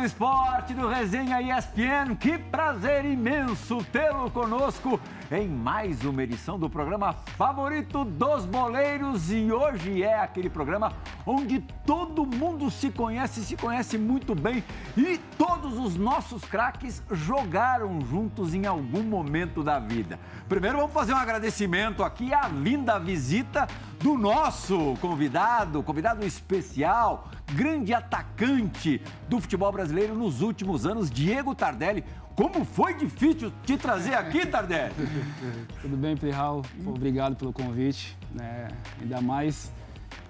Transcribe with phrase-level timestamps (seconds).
[0.00, 2.16] do esporte do Resenha ESPN.
[2.18, 4.98] Que prazer imenso tê-lo conosco
[5.30, 9.30] em mais uma edição do programa favorito dos boleiros.
[9.30, 10.92] E hoje é aquele programa
[11.24, 14.64] onde todo mundo se conhece, se conhece muito bem
[14.96, 20.18] e todos os nossos craques jogaram juntos em algum momento da vida.
[20.48, 23.68] Primeiro vamos fazer um agradecimento aqui à linda visita
[24.00, 32.04] do nosso convidado, convidado especial, grande atacante do futebol brasileiro nos últimos anos, Diego Tardelli.
[32.40, 34.94] Como foi difícil te trazer aqui, Tardelli?
[35.82, 36.62] Tudo bem, Plihal?
[36.86, 38.16] Obrigado pelo convite.
[38.32, 38.68] Né?
[38.98, 39.70] Ainda mais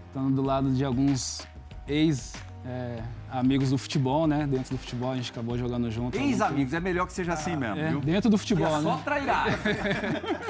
[0.08, 1.46] estando do lado de alguns
[1.86, 2.34] ex
[2.66, 4.44] é, amigos do futebol, né?
[4.44, 6.18] Dentro do futebol, a gente acabou jogando junto.
[6.18, 8.00] Ex-amigos, é melhor que seja assim mesmo, é, viu?
[8.00, 8.82] Dentro do futebol, é né?
[8.82, 9.44] Só trairá.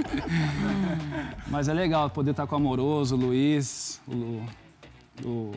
[1.46, 4.42] Mas é legal poder estar com o Amoroso, o Luiz, o,
[5.22, 5.52] o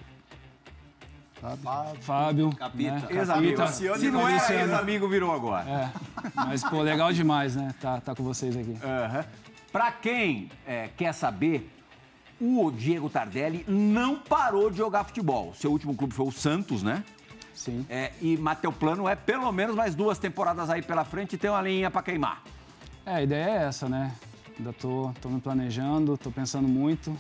[1.44, 2.02] Fábio.
[2.02, 2.92] Fábio Capita.
[2.92, 3.08] Né?
[3.10, 3.58] Ex-amigo.
[3.58, 3.98] Capita.
[3.98, 4.62] Se não era Luciano.
[4.62, 5.70] ex-amigo, virou agora.
[5.70, 5.90] É,
[6.36, 7.76] mas, pô, legal demais, né?
[7.82, 8.78] Tá, tá com vocês aqui.
[8.84, 9.26] Aham.
[9.72, 11.70] Pra quem é, quer saber,
[12.40, 15.54] o Diego Tardelli não parou de jogar futebol.
[15.56, 17.04] Seu último clube foi o Santos, né?
[17.54, 17.86] Sim.
[17.90, 21.50] É, e Mateu Plano é pelo menos mais duas temporadas aí pela frente e tem
[21.50, 22.42] uma linha pra queimar.
[23.06, 24.12] É, a ideia é essa, né?
[24.58, 27.16] Ainda tô, tô me planejando, tô pensando muito.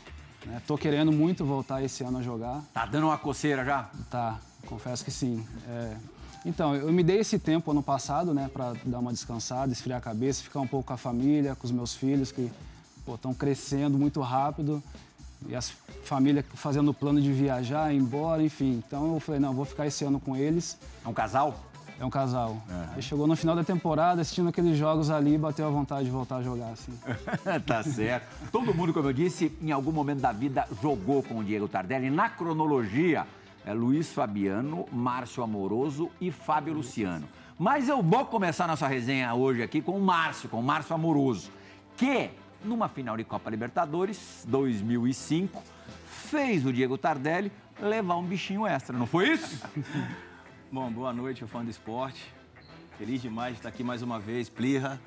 [0.45, 0.61] Né?
[0.67, 2.61] Tô querendo muito voltar esse ano a jogar.
[2.73, 3.89] Tá dando uma coceira já?
[4.09, 5.45] Tá, confesso que sim.
[5.67, 5.95] É,
[6.45, 10.02] Então, eu me dei esse tempo ano passado, né, para dar uma descansada, esfriar a
[10.02, 12.52] cabeça, ficar um pouco com a família, com os meus filhos que
[13.08, 14.83] estão crescendo muito rápido
[15.47, 15.71] e as
[16.03, 18.83] famílias fazendo plano de viajar, ir embora, enfim.
[18.86, 20.77] Então eu falei, não, vou ficar esse ano com eles.
[21.05, 21.58] É um casal?
[21.99, 22.58] É um casal.
[22.95, 26.38] Aí chegou no final da temporada, assistindo aqueles jogos ali, bateu a vontade de voltar
[26.38, 26.91] a jogar, assim.
[27.66, 28.27] tá certo.
[28.52, 32.09] Todo mundo, como eu disse, em algum momento da vida jogou com o Diego Tardelli.
[32.09, 33.26] Na cronologia,
[33.65, 37.27] é Luiz Fabiano, Márcio Amoroso e Fábio Luciano.
[37.58, 41.52] Mas eu vou começar nossa resenha hoje aqui com o Márcio, com o Márcio Amoroso,
[41.95, 42.31] que
[42.65, 45.61] numa final de Copa Libertadores 2005
[46.08, 49.61] fez o Diego Tardelli levar um bichinho extra, não foi isso?
[50.73, 52.34] Bom, boa noite, fã do esporte.
[52.98, 54.50] Feliz demais de estar aqui mais uma vez.
[54.50, 55.00] Plirra,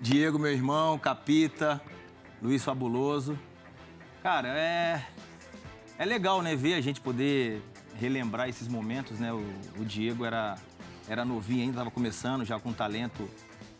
[0.00, 1.82] Diego, meu irmão, Capita,
[2.40, 3.36] Luiz Fabuloso.
[4.22, 5.04] Cara, é.
[5.98, 7.60] É legal, né, ver a gente poder
[7.98, 9.32] relembrar esses momentos, né?
[9.32, 9.44] O,
[9.76, 10.56] o Diego era,
[11.08, 13.28] era novinho ainda, estava começando, já com talento,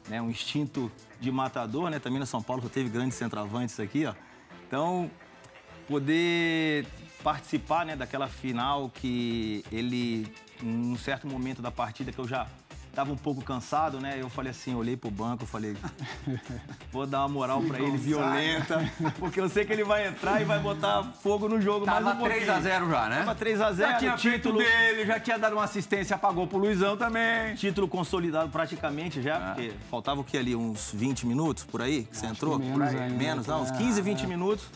[0.09, 0.21] né?
[0.21, 0.91] Um instinto
[1.21, 2.01] de matador, né?
[2.01, 4.15] Também no São Paulo só teve grandes centroavantes aqui, ó.
[4.67, 5.09] Então,
[5.87, 6.85] poder
[7.23, 10.27] participar né, daquela final que ele,
[10.63, 12.47] num certo momento da partida que eu já
[12.89, 14.19] estava um pouco cansado, né?
[14.21, 15.75] Eu falei assim, olhei pro banco, eu falei,
[16.93, 18.81] vou dar uma moral pra ele violenta,
[19.19, 22.17] porque eu sei que ele vai entrar e vai botar fogo no jogo mais Tava
[22.17, 22.47] um pouquinho.
[22.47, 23.19] 3x0 já, né?
[23.21, 26.47] Tava 3 a 0, Já tinha feito título, dele, já tinha dado uma assistência, apagou
[26.47, 27.55] pro Luizão também.
[27.55, 29.55] título consolidado praticamente já, Ah.
[29.55, 32.59] porque faltava o que ali, uns 20 minutos por aí que você entrou?
[32.59, 34.67] que menos Por aí, menos, não, uns é, 15, 20 minutos.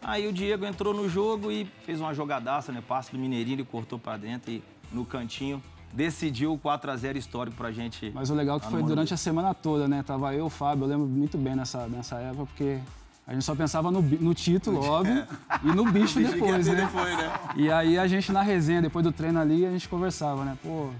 [0.00, 2.82] Aí o Diego entrou no jogo e fez uma jogadaça, né?
[2.86, 4.62] Passe do Mineirinho, ele cortou pra dentro e
[4.94, 5.62] no cantinho
[5.94, 8.10] decidiu o 4 a 0 histórico pra gente.
[8.14, 10.02] Mas o legal é que foi durante a semana toda, né?
[10.02, 12.78] Tava eu, o Fábio, eu lembro muito bem nessa, nessa época, porque
[13.26, 15.24] a gente só pensava no, no título, óbvio,
[15.62, 16.74] e no bicho bicho depois, né?
[16.74, 17.32] depois, né?
[17.56, 20.58] E aí a gente na resenha, depois do treino ali, a gente conversava, né?
[20.62, 20.90] Pô,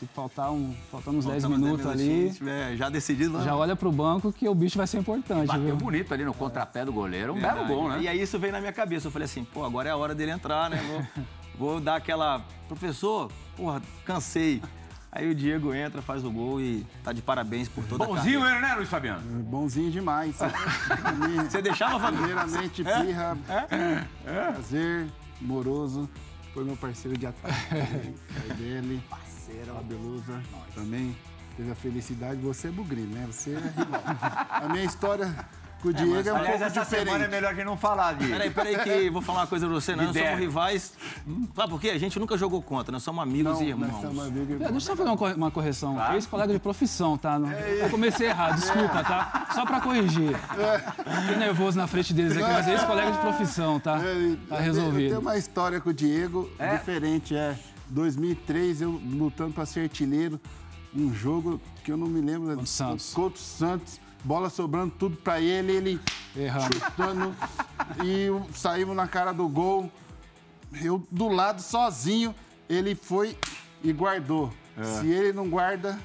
[0.00, 3.60] se faltar um, faltando uns 10 Faltando uns minutos ali, tiver já decidido, já vamos.
[3.60, 5.76] olha pro banco que o bicho vai ser importante, Bateu viu?
[5.76, 7.68] bonito ali no contrapé do goleiro, um belo Verdade.
[7.74, 8.00] gol, né?
[8.00, 9.08] E aí isso veio na minha cabeça.
[9.08, 10.78] Eu falei assim, pô, agora é a hora dele entrar, né?
[10.88, 11.24] Vou,
[11.72, 12.42] vou dar aquela.
[12.66, 14.62] Professor, porra, cansei.
[15.12, 18.40] Aí o Diego entra, faz o gol e tá de parabéns por toda a Bonzinho
[18.40, 18.58] carreira.
[18.60, 19.20] ele, né, Luiz Fabiano?
[19.42, 20.36] Bonzinho demais.
[21.50, 22.20] Você deixava, Fabio?
[22.22, 23.36] Primeiramente, Pirra,
[24.22, 25.06] prazer,
[25.40, 26.08] moroso,
[26.54, 27.54] foi meu parceiro de ataque.
[29.50, 30.40] Pai dele, parceiro, Fabelusa,
[30.74, 31.16] também
[31.56, 32.40] teve a felicidade.
[32.40, 33.26] Você é bugrinho, né?
[33.30, 34.02] Você é rival.
[34.50, 35.34] A minha história
[35.82, 37.30] com o Diego é, um Aliás, pouco essa semana é diferente.
[37.30, 38.30] melhor a gente não falar disso.
[38.30, 39.92] Peraí, peraí, que vou falar uma coisa pra você.
[39.96, 40.26] Nós não Libera.
[40.32, 40.92] somos rivais.
[41.56, 41.88] Sabe por quê?
[41.90, 44.02] A gente nunca jogou contra, nós somos amigos Não, e nós irmãos.
[44.02, 44.70] somos amigos e É, irmãos.
[44.72, 46.12] Deixa eu só fazer uma corre- uma correção.
[46.14, 47.38] Ex-colega de profissão, tá?
[47.38, 49.46] Não- Eu comecei errado, desculpa, tá?
[49.54, 50.36] Só pra corrigir.
[51.22, 53.96] Fiquei nervoso na frente deles aqui, mas é ex-colega de profissão, tá?
[53.96, 55.18] É, Tá Eu tenho resolvido.
[55.18, 56.76] uma história com o Diego É?
[56.76, 57.34] diferente.
[57.34, 57.56] É
[57.90, 60.40] 2003, eu lutando para ser artilheiro.
[60.94, 62.48] Um jogo que eu não me lembro.
[62.48, 63.12] Contra o Santos.
[63.12, 64.00] Contra o Santos.
[64.24, 65.72] Bola sobrando tudo para ele.
[65.72, 66.00] Ele
[66.36, 66.76] Erramos.
[66.76, 67.34] chutando.
[68.04, 69.90] e saímos na cara do gol.
[70.82, 72.34] Eu do lado, sozinho.
[72.68, 73.36] Ele foi
[73.82, 74.52] e guardou.
[74.82, 75.98] Se ele não guarda,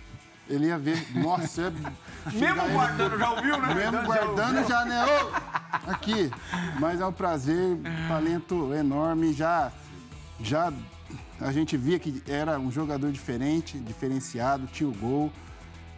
[0.50, 1.06] ele ia ver.
[1.16, 1.72] Nossa, é...
[2.34, 3.74] Mesmo guardando, já ouviu, né?
[3.76, 5.06] Mesmo guardando já, né?
[5.06, 6.32] Ô, aqui.
[6.80, 7.78] Mas é um prazer,
[8.08, 9.32] talento enorme.
[9.34, 9.72] Já,
[10.42, 10.74] já
[11.40, 15.32] a gente via que era um jogador diferente, diferenciado, tinha o gol,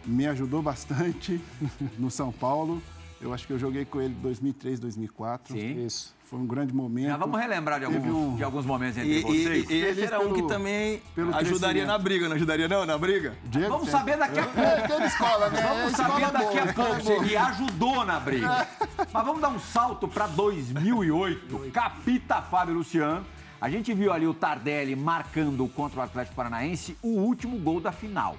[0.06, 1.40] me ajudou bastante
[1.98, 2.82] no São Paulo.
[3.20, 5.52] Eu acho que eu joguei com ele em 2003, 2004.
[5.58, 5.84] Sim.
[5.84, 6.16] Isso.
[6.24, 7.08] Foi um grande momento.
[7.08, 9.70] Já vamos relembrar de alguns, um- de alguns momentos entre E, vocês.
[9.70, 12.68] e, e esse Feliz era um que pelo- também pelo ajudaria na briga, não ajudaria
[12.68, 13.34] não, na briga?
[13.46, 14.12] Diego Vamos sempre.
[14.12, 14.60] saber daqui a pouco.
[14.60, 15.60] É, teve escola, né?
[15.62, 18.68] Vamos É, saber escola daqui boa, a pouco ele ajudou na briga.
[19.12, 21.70] Mas vamos dar um salto para 2008.
[21.72, 23.24] Capita Fábio Luciano.
[23.60, 27.90] A gente viu ali o Tardelli marcando contra o Atlético Paranaense o último gol da
[27.90, 28.36] final.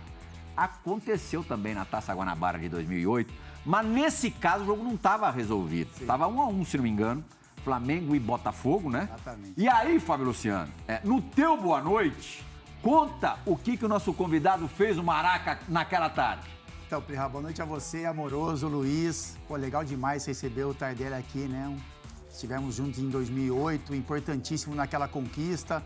[0.55, 3.33] Aconteceu também na Taça Guanabara de 2008,
[3.65, 5.91] mas nesse caso o jogo não estava resolvido.
[5.99, 7.23] Estava um a um, se não me engano.
[7.65, 9.09] Flamengo e Botafogo, né?
[9.13, 9.53] Exatamente.
[9.57, 12.43] E aí, Fábio Luciano, é, no teu boa noite,
[12.81, 16.47] conta o que, que o nosso convidado fez o Maraca naquela tarde.
[16.87, 19.37] Então, Plirra, boa noite a você, amoroso, Luiz.
[19.49, 21.77] Pô, legal demais receber o Tardelli aqui, né?
[22.39, 25.83] Estivemos juntos em 2008, importantíssimo naquela conquista.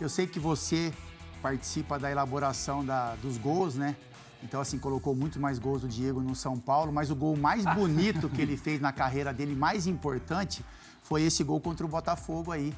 [0.00, 0.90] Eu sei que você
[1.42, 3.94] participa da elaboração da- dos gols, né?
[4.42, 7.66] Então, assim, colocou muito mais gols do Diego no São Paulo, mas o gol mais
[7.74, 10.64] bonito que ele fez na carreira dele, mais importante,
[11.02, 12.72] foi esse gol contra o Botafogo aí.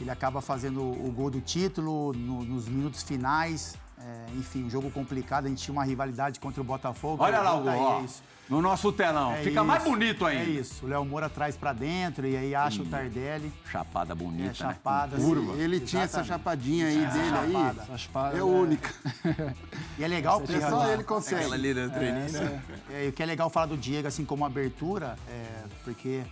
[0.00, 3.76] Ele acaba fazendo o gol do título no- nos minutos finais.
[3.96, 5.46] É, enfim, um jogo complicado.
[5.46, 7.22] A gente tinha uma rivalidade contra o Botafogo.
[7.22, 8.22] Olha lá o gol, ó, é isso.
[8.48, 9.32] No nosso telão.
[9.32, 9.90] É Fica mais isso.
[9.90, 10.42] bonito ainda.
[10.44, 10.84] É isso.
[10.84, 13.52] O Léo Moura traz pra dentro e aí acha o Tardelli.
[13.70, 15.16] Chapada bonita, É, chapada.
[15.16, 15.22] né?
[15.24, 15.54] assim, Curva.
[15.60, 16.28] Ele tinha essa Exatamente.
[16.28, 17.52] chapadinha aí dele aí.
[17.52, 17.82] chapada.
[17.82, 18.90] Essas paradas, É única.
[19.98, 21.52] E é legal, É Plirra, só ele Aquela consegue.
[21.54, 22.62] ali no treininho, né?
[22.90, 26.22] É, e o que é legal falar do Diego, assim, como abertura, é, porque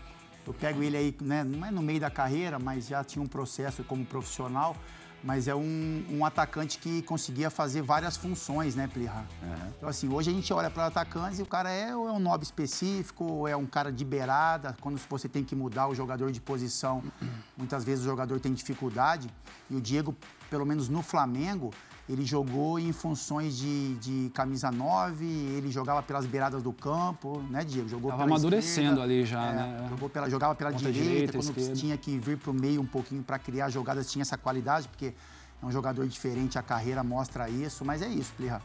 [0.46, 3.26] eu pego ele aí, né, não é no meio da carreira, mas já tinha um
[3.26, 4.76] processo como profissional,
[5.25, 9.25] mas é um, um atacante que conseguia fazer várias funções, né, Plirra?
[9.76, 12.19] Então, assim, hoje a gente olha para atacantes e o cara é, ou é um
[12.19, 16.31] nobre específico, ou é um cara de beirada, quando você tem que mudar o jogador
[16.31, 17.03] de posição,
[17.56, 19.31] muitas vezes o jogador tem dificuldade,
[19.71, 20.15] e o Diego,
[20.50, 21.73] pelo menos no Flamengo,
[22.09, 27.65] ele jogou em funções de, de camisa 9, ele jogava pelas beiradas do campo, né,
[27.65, 27.89] Diego?
[27.89, 29.87] Jogou Tava pela amadurecendo esquerda, ali já, é, né?
[29.89, 31.75] Jogou pela, jogava pela direita, direita, quando esquerda.
[31.75, 35.15] tinha que vir para o meio um pouquinho para criar jogadas, tinha essa qualidade, porque
[35.62, 38.61] é um jogador diferente, a carreira mostra isso, mas é isso, Plirra.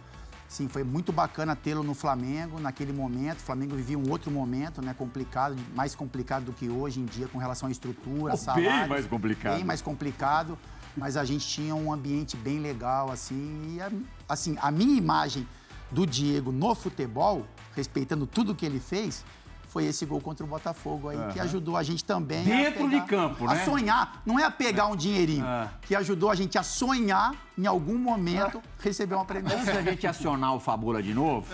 [0.50, 3.38] Sim, foi muito bacana tê-lo no Flamengo naquele momento.
[3.38, 4.96] O Flamengo vivia um outro momento, né?
[4.98, 8.90] Complicado, mais complicado do que hoje em dia com relação à estrutura, Bem salários.
[8.90, 9.56] mais complicado.
[9.56, 10.58] Bem mais complicado,
[11.00, 13.76] mas a gente tinha um ambiente bem legal, assim.
[13.76, 13.92] E, a-
[14.28, 15.48] assim, a minha imagem
[15.90, 19.26] do Diego no futebol, respeitando tudo que ele fez,
[19.70, 22.42] foi esse gol contra o Botafogo aí, que ajudou a gente também.
[22.42, 23.64] a Dentro de pegar- campo, A né?
[23.64, 25.70] sonhar, não é a pegar um dinheirinho, É.
[25.84, 29.74] que ajudou a gente a sonhar, em algum momento, receber uma Antes premiação.
[29.76, 31.46] da gente acionar o Fabula de novo,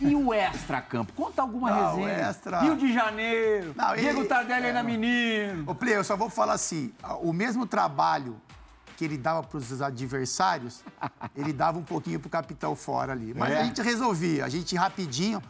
[0.00, 1.12] e o extra-campo?
[1.12, 2.28] Conta alguma Ah, o resenha.
[2.28, 5.64] extra- Rio de Janeiro, Não, e- Diego Tardelli ainda menino.
[5.70, 6.92] Ô, Play, eu só vou falar assim:
[7.22, 8.36] o mesmo trabalho
[8.98, 10.82] que ele dava para os adversários,
[11.36, 13.32] ele dava um pouquinho pro capitão fora ali.
[13.32, 13.60] Mas É?
[13.60, 15.40] a gente resolvia, a gente rapidinho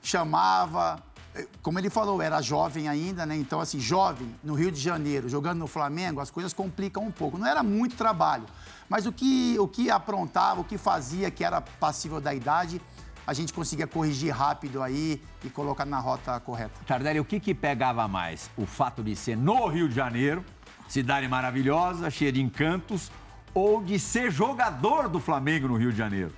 [0.00, 1.02] chamava.
[1.34, 3.34] eh, Como ele falou, era jovem ainda, né?
[3.36, 7.36] Então, assim, jovem no Rio de Janeiro, jogando no Flamengo, as coisas complicam um pouco.
[7.36, 8.44] Não era muito trabalho,
[8.88, 12.80] mas o que, o que aprontava, o que fazia, que era passível da idade,
[13.26, 16.72] a gente conseguia corrigir rápido aí e colocar na rota correta.
[16.86, 18.48] Tardelli, o que que pegava mais?
[18.56, 20.44] O fato de ser no Rio de Janeiro,
[20.88, 23.10] cidade maravilhosa, cheia de encantos,
[23.54, 26.32] ou de ser jogador do Flamengo no Rio de Janeiro?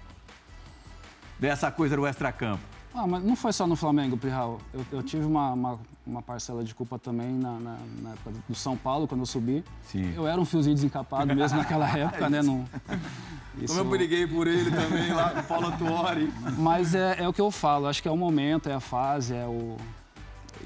[1.39, 2.63] Dessa coisa do extra-campo.
[2.95, 4.61] Ah, mas não foi só no Flamengo, Plihal.
[4.73, 8.55] Eu, eu tive uma, uma, uma parcela de culpa também na, na, na época do
[8.55, 9.65] São Paulo, quando eu subi.
[9.83, 10.15] Sim.
[10.15, 12.41] Eu era um fiozinho desencapado mesmo naquela época, né?
[12.41, 16.33] Não, Como isso- eu briguei por ele também lá com o Paulo Tuori.
[16.57, 19.35] Mas é, é o que eu falo, acho que é o momento, é a fase,
[19.35, 19.77] é o.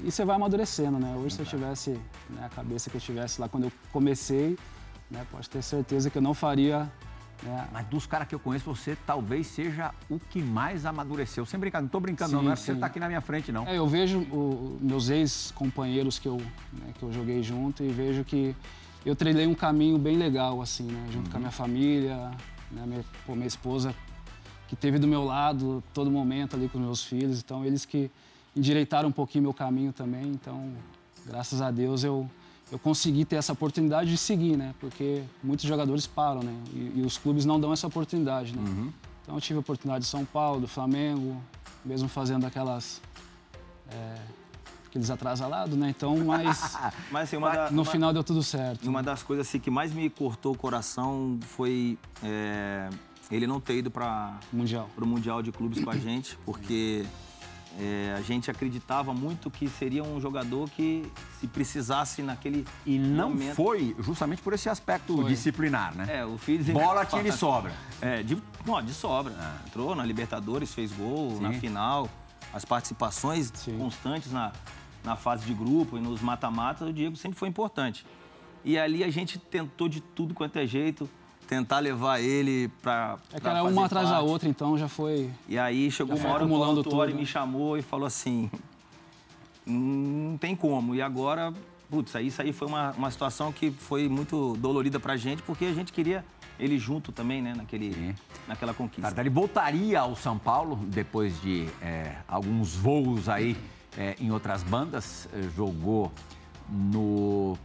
[0.03, 1.13] E você vai amadurecendo, né?
[1.15, 1.91] Hoje, se eu tivesse
[2.29, 4.57] né, a cabeça que eu tivesse lá quando eu comecei,
[5.11, 6.89] né, pode ter certeza que eu não faria.
[7.43, 11.45] Né, Mas dos caras que eu conheço, você talvez seja o que mais amadureceu.
[11.45, 12.39] Sem brincar, não tô brincando, não.
[12.39, 12.79] Sim, Não é porque você sim.
[12.79, 13.67] tá aqui na minha frente, não.
[13.67, 16.37] É, eu vejo o- meus ex-companheiros que, eu,
[16.73, 18.55] né, que eu joguei junto e vejo que
[19.05, 21.07] eu trilhei um caminho bem legal, assim, né?
[21.11, 22.31] Junto com a minha família,
[22.71, 22.83] né?
[22.85, 23.95] minha, pô, minha esposa,
[24.67, 27.39] que teve do meu lado todo momento ali com os meus filhos.
[27.39, 28.11] Então, eles que
[28.55, 30.27] endireitaram um pouquinho meu caminho também.
[30.27, 30.71] Então,
[31.25, 32.29] graças a Deus, eu,
[32.71, 34.73] eu consegui ter essa oportunidade de seguir, né?
[34.79, 36.55] Porque muitos jogadores param, né?
[36.73, 38.91] E, e os clubes não dão essa oportunidade, né?
[39.23, 41.41] Então, eu tive a oportunidade de São Paulo, do Flamengo,
[41.85, 43.01] mesmo fazendo aquelas
[43.91, 44.15] é,
[44.87, 45.89] aqueles atrasalados, né?
[45.89, 46.75] Então, mas
[47.11, 48.87] Mas assim, uma, da- no uma- final deu tudo certo.
[48.89, 52.89] uma das coisas assim, que mais me cortou o coração foi é,
[53.31, 54.89] ele não ter ido para Mundial.
[54.97, 57.05] o Mundial de Clubes com a gente, porque
[57.79, 61.09] É, a gente acreditava muito que seria um jogador que,
[61.39, 63.55] se precisasse naquele E não momento...
[63.55, 66.19] foi justamente por esse aspecto disciplinar, né?
[66.19, 66.67] É, o Fiz...
[66.69, 67.71] Bola tinha de sobra.
[68.01, 69.33] É, de, não, de sobra.
[69.65, 72.09] Entrou na Libertadores, fez gol na final.
[72.53, 74.51] As participações constantes na,
[75.03, 78.05] na fase de grupo e nos mata-matas, o Diego sempre foi importante.
[78.65, 81.09] E ali a gente tentou de tudo quanto é jeito,
[81.49, 85.31] tentar levar ele para É que era uma atrás da outra, então já foi.
[85.47, 87.25] E aí chegou uma hora que o tudo, me né?
[87.25, 88.51] chamou e falou assim,
[89.65, 90.93] não tem como.
[90.93, 91.51] E agora,
[91.89, 95.65] putz, aí, isso aí foi uma, uma situação que foi muito dolorida pra gente, porque
[95.65, 96.23] a gente queria
[96.59, 98.15] ele junto também, né, naquele,
[98.47, 99.01] naquela conquista.
[99.01, 103.57] Tardelli voltaria ao São Paulo depois de é, alguns voos aí
[103.97, 105.27] é, em outras bandas.
[105.33, 106.11] É, Jogou
[106.69, 107.57] no,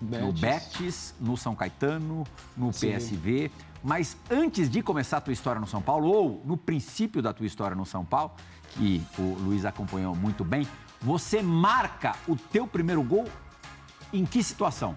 [0.00, 0.40] no Betis.
[0.40, 2.24] Betis, no São Caetano,
[2.56, 2.92] no Sim.
[2.92, 3.50] PSV.
[3.82, 7.46] Mas antes de começar a tua história no São Paulo, ou no princípio da tua
[7.46, 8.32] história no São Paulo,
[8.70, 10.66] que o Luiz acompanhou muito bem,
[11.00, 13.26] você marca o teu primeiro gol
[14.12, 14.96] em que situação?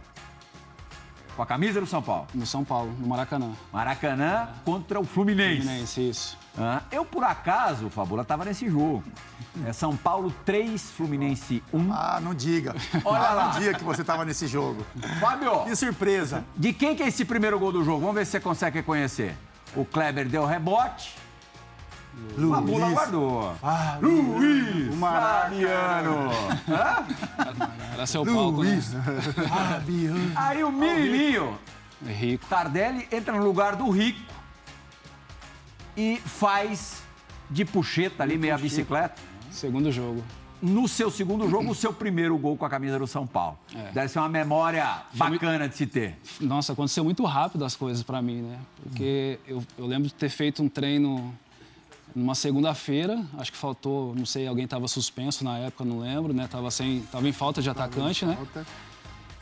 [1.36, 2.28] Com a camisa do São Paulo.
[2.34, 3.54] No São Paulo, no Maracanã.
[3.72, 5.62] Maracanã contra o Fluminense.
[5.62, 6.43] Fluminense, isso.
[6.58, 9.04] Ah, eu, por acaso, Fabula, estava nesse jogo.
[9.66, 11.92] É São Paulo 3, Fluminense 1.
[11.92, 12.76] Ah, não diga.
[13.04, 13.46] Olha ah, lá.
[13.46, 14.86] não diga que você estava nesse jogo.
[15.20, 16.44] Fábio, Que surpresa.
[16.56, 18.02] de quem que é esse primeiro gol do jogo?
[18.02, 19.36] Vamos ver se você consegue reconhecer.
[19.76, 21.16] O Kleber deu rebote.
[22.38, 23.56] Fabula guardou.
[23.64, 24.94] Ah, Luiz.
[25.00, 26.30] Fabiano.
[27.94, 28.80] Era seu palco, né?
[28.80, 30.32] Fabiano.
[30.36, 31.58] Aí o menininho,
[32.08, 32.46] É rico.
[32.46, 34.43] Tardelli, entra no lugar do Rico
[35.96, 37.02] e faz
[37.50, 39.22] de puxeta ali, meia bicicleta.
[39.52, 40.24] Segundo jogo.
[40.62, 43.60] no seu segundo jogo, o seu primeiro gol com a camisa do São Paulo.
[43.76, 43.92] É.
[43.92, 46.18] Deve ser uma memória bacana de se ter.
[46.40, 48.60] Nossa, aconteceu muito rápido as coisas pra mim, né?
[48.82, 51.36] Porque eu, eu lembro de ter feito um treino
[52.16, 56.48] numa segunda-feira, acho que faltou, não sei, alguém estava suspenso na época, não lembro, né?
[56.48, 58.36] Tava sem, tava em falta de atacante, né?
[58.36, 58.66] Falta.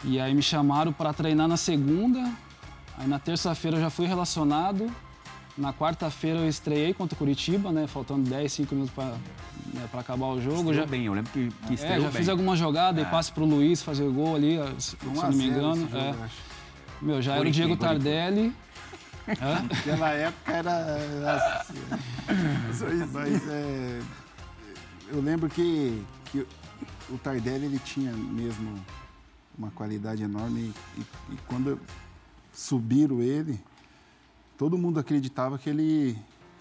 [0.03, 2.19] E aí me chamaram para treinar na segunda.
[2.97, 4.91] Aí na terça-feira eu já fui relacionado.
[5.57, 7.85] Na quarta-feira eu estreiei contra o Curitiba, né?
[7.87, 9.05] Faltando 10, 5 minutos para
[9.73, 10.57] né, pra acabar o jogo.
[10.59, 12.17] Estreou Já, bem, eu lembro que, que é, estreou já bem.
[12.17, 15.23] fiz alguma jogada e passe pro Luiz fazer gol ali, se, se 1 eu a
[15.23, 15.81] não me 0 engano.
[15.89, 16.15] jogo, é.
[17.01, 17.75] Meu, já era o Diego?
[17.77, 18.53] Tardelli.
[19.27, 20.95] Naquela época era.
[21.35, 23.99] assim, Mas é,
[25.11, 26.45] eu lembro que, que
[27.09, 28.73] o Tardelli ele tinha mesmo
[29.57, 31.79] uma qualidade enorme e, e quando
[32.53, 33.59] subiram ele,
[34.61, 36.15] todo mundo acreditava que ele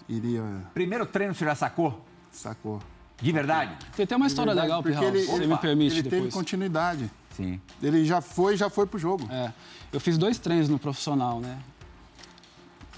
[0.09, 0.41] iria.
[0.73, 2.03] Primeiro treino você já sacou?
[2.31, 2.81] Sacou?
[3.21, 3.77] De verdade?
[3.95, 6.15] Tem até uma história Verdade, legal, porque Pirral, ele- se você me permite Ele teve
[6.15, 6.33] depois.
[6.33, 7.11] continuidade.
[7.37, 7.61] Sim.
[7.79, 9.27] Ele já foi, já foi pro jogo.
[9.31, 9.53] É,
[9.93, 11.59] eu fiz dois treinos no profissional, né?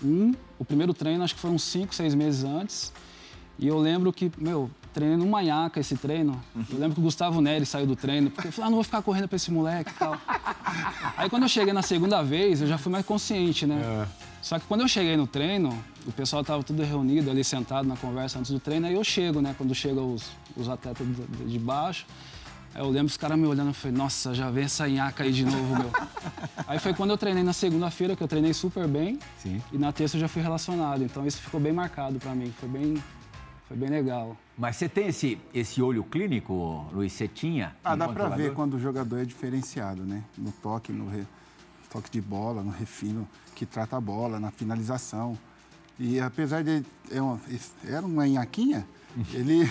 [0.02, 2.94] Um, o primeiro treino acho que uns 5, 6 meses antes.
[3.60, 6.42] E eu lembro que, meu, treinei no Manhaca esse treino.
[6.56, 8.84] Eu lembro que o Gustavo Neri saiu do treino, porque ele falou, ah, não vou
[8.84, 10.18] ficar correndo pra esse moleque e tal.
[11.18, 14.08] Aí quando eu cheguei na segunda vez, eu já fui mais consciente, né?
[14.44, 17.96] Só que quando eu cheguei no treino, o pessoal tava tudo reunido ali, sentado na
[17.96, 19.56] conversa antes do treino, aí eu chego, né?
[19.58, 21.08] Quando chegam os, os atletas
[21.46, 22.06] de, baixo.
[22.76, 25.32] Aí eu lembro os caras me olhando e falei, nossa, já vem essa nhaca aí
[25.32, 25.92] de novo, meu.
[26.68, 29.18] aí foi quando eu treinei na segunda-feira, que eu treinei super bem.
[29.38, 29.62] Sim.
[29.72, 31.04] E na terça eu já fui relacionado.
[31.04, 32.54] Então isso ficou bem marcado pra mim.
[32.60, 33.02] Foi bem,
[33.68, 34.38] foi bem legal.
[34.58, 37.14] Mas você tem esse, esse olho clínico, Luiz?
[37.14, 37.76] Você tinha?
[37.84, 40.24] Ah, dá pra ver quando o jogador é diferenciado, né?
[40.38, 41.26] No toque, no re-
[41.92, 45.38] toque de bola, no refino que trata a bola, na finalização.
[46.00, 47.40] E apesar de é uma-
[47.88, 48.86] era uma nhaquinha,
[49.34, 49.70] ele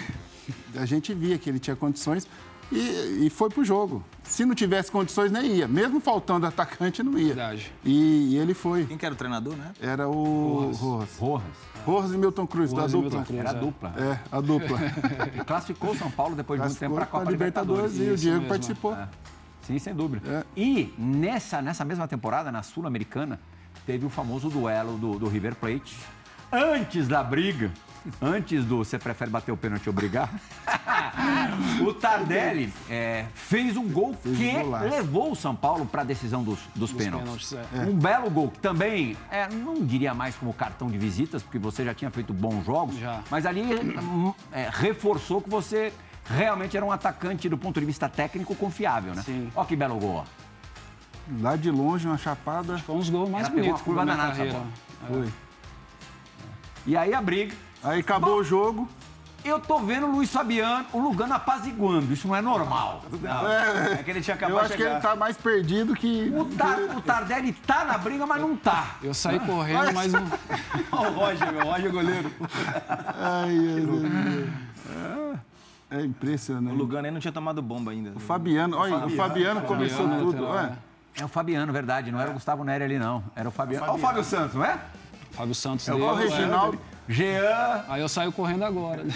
[0.77, 2.27] a gente via que ele tinha condições
[2.73, 4.03] e, e foi pro jogo.
[4.25, 7.29] Se não tivesse condições nem ia, mesmo faltando atacante não ia.
[7.29, 7.73] Verdade.
[7.85, 8.87] E, e ele foi.
[8.87, 9.73] Quem que era o treinador, né?
[9.81, 11.19] Era o Rojas.
[11.19, 11.49] Rojas.
[11.85, 13.11] Rojas e Milton Cruz da Rojas e dupla.
[13.11, 13.41] Milton Cruz.
[13.41, 13.61] Era a é.
[13.61, 13.95] dupla.
[13.99, 14.79] É, a dupla.
[15.37, 17.99] E classificou o São Paulo depois de muito tempo para a Copa pra Libertadores.
[17.99, 18.49] e o Diego mesmo.
[18.49, 18.97] participou.
[19.63, 20.29] Sim, sem dúvida.
[20.29, 20.45] É.
[20.57, 23.39] E nessa, nessa mesma temporada, na Sul-Americana,
[23.87, 25.97] teve o famoso duelo do, do River Plate.
[26.51, 27.71] Antes da briga,
[28.21, 30.29] antes do você prefere bater o pênalti ou brigar,
[31.81, 34.89] o Tardelli é, fez um gol um que golaço.
[34.89, 37.51] levou o São Paulo para a decisão dos, dos, pênaltis.
[37.51, 37.91] pênaltis, é.
[37.91, 41.85] Um belo gol que também, é, não diria mais como cartão de visitas, porque você
[41.85, 43.21] já tinha feito bons jogos, Já.
[43.31, 45.93] mas ali hum, é, reforçou que você
[46.25, 49.23] realmente era um atacante do ponto de vista técnico confiável, né?
[49.23, 49.51] Sim.
[49.55, 50.25] Ó que belo gol, ó.
[51.41, 52.79] Lá de longe, uma chapada.
[52.79, 54.67] Foi um dos gols mais bonitos uma curva danada, essa bola.
[55.07, 55.33] Foi.
[56.87, 57.55] E aí a briga.
[57.83, 58.89] Aí acabou o jogo.
[59.45, 62.13] Eu tô vendo o Luiz Fabiano, o Lugano apaziguando.
[62.13, 63.03] Isso não é normal.
[63.93, 66.33] É que ele tinha acabado Eu de acho que ele tá mais perdido que.
[66.33, 68.97] O, Tar, o Tardelli tá na briga, mas não tá.
[69.03, 70.23] Eu saí correndo, mas não...
[70.93, 72.31] Ó, o Roger, meu, o Roger goleiro.
[73.19, 74.49] Ai, meu Deus.
[75.91, 76.73] É impressionante.
[76.73, 78.13] O Lugano aí não tinha tomado bomba ainda.
[78.15, 80.43] O Fabiano, olha, o Fabiano começou Fabiano, tudo.
[80.45, 80.73] lateral, Ué,
[81.17, 82.13] É o Fabiano, verdade.
[82.13, 83.25] Não era o Gustavo Neri ali, não.
[83.35, 83.85] Era o Fabiano.
[83.87, 84.79] Olha o Fábio Santos, não é?
[85.33, 86.79] Fábio Santos é o deu, Reginaldo.
[87.09, 87.85] Jean.
[87.89, 89.03] Aí eu saio correndo agora.
[89.05, 89.13] né?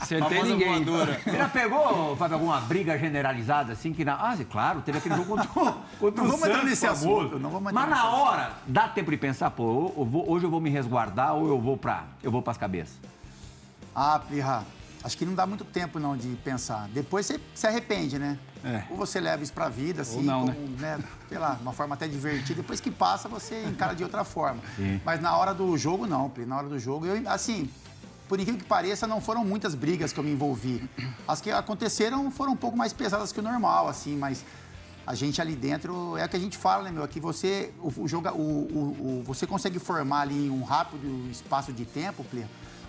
[0.00, 0.84] Acertei famosa ninguém.
[0.84, 1.20] voadora.
[1.24, 4.14] Você já pegou, Fábio, alguma briga generalizada assim que na.
[4.14, 7.38] Ah, claro, teve aquele jogo contra, o- contra Não o vamos entrar Santos, nesse assunto,
[7.38, 8.20] não vamos entrar Mas na assunto.
[8.22, 11.60] hora, dá tempo de pensar, pô, eu vou- hoje eu vou me resguardar ou eu
[11.60, 12.98] vou para eu vou pras cabeças.
[13.94, 14.64] Ah, Pirra,
[15.06, 16.88] acho que não dá muito tempo não de pensar.
[16.92, 18.36] Depois você se arrepende, né?
[18.64, 18.82] É.
[18.90, 20.98] Ou você leva isso pra vida, assim, não, como, né?
[21.28, 22.60] Sei lá, uma forma até divertida.
[22.60, 24.60] Depois que passa, você encara de outra forma.
[24.74, 25.00] Sim.
[25.04, 26.44] Mas na hora do jogo, não, Pri.
[26.44, 27.70] Na hora do jogo, eu, assim,
[28.28, 30.82] por incrível que pareça, não foram muitas brigas que eu me envolvi.
[31.28, 34.44] As que aconteceram foram um pouco mais pesadas que o normal, assim, mas
[35.06, 37.04] a gente ali dentro, é o que a gente fala, né, meu?
[37.04, 41.06] Aqui você, o, o joga, o, o- o- você consegue formar ali em um rápido
[41.30, 42.44] espaço de tempo, Pri,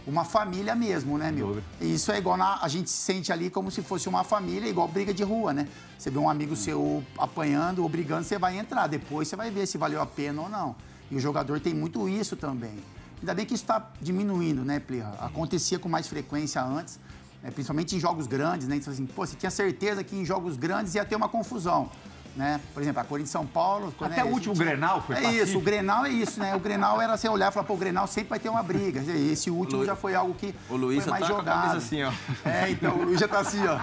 [0.07, 1.61] uma família mesmo, né, meu?
[1.81, 4.69] E isso é igual na, a gente se sente ali como se fosse uma família,
[4.69, 5.67] igual briga de rua, né?
[5.97, 8.87] Você vê um amigo seu apanhando ou brigando, você vai entrar.
[8.87, 10.75] Depois você vai ver se valeu a pena ou não.
[11.11, 12.79] E o jogador tem muito isso também.
[13.19, 15.13] Ainda bem que isso está diminuindo, né, Plirra?
[15.19, 16.99] Acontecia com mais frequência antes,
[17.43, 18.77] né, principalmente em jogos grandes, né?
[18.77, 21.89] Então, assim, pô, você tinha certeza que em jogos grandes ia ter uma confusão.
[22.37, 22.61] Né?
[22.71, 23.91] Por exemplo, a Corinthians São Paulo.
[23.99, 25.43] Até né, o último gente- Grenal foi É pacífico.
[25.47, 26.55] isso, o Grenal é isso, né?
[26.55, 29.01] O Grenal era você olhar e falar, pô, o Grenal sempre vai ter uma briga.
[29.01, 31.33] E Esse último Lu- já foi algo que O Luiz foi já mais tá com
[31.33, 31.61] a jogado.
[31.61, 32.11] camisa assim, ó.
[32.47, 33.79] É, então, o Luiz já tá assim, ó.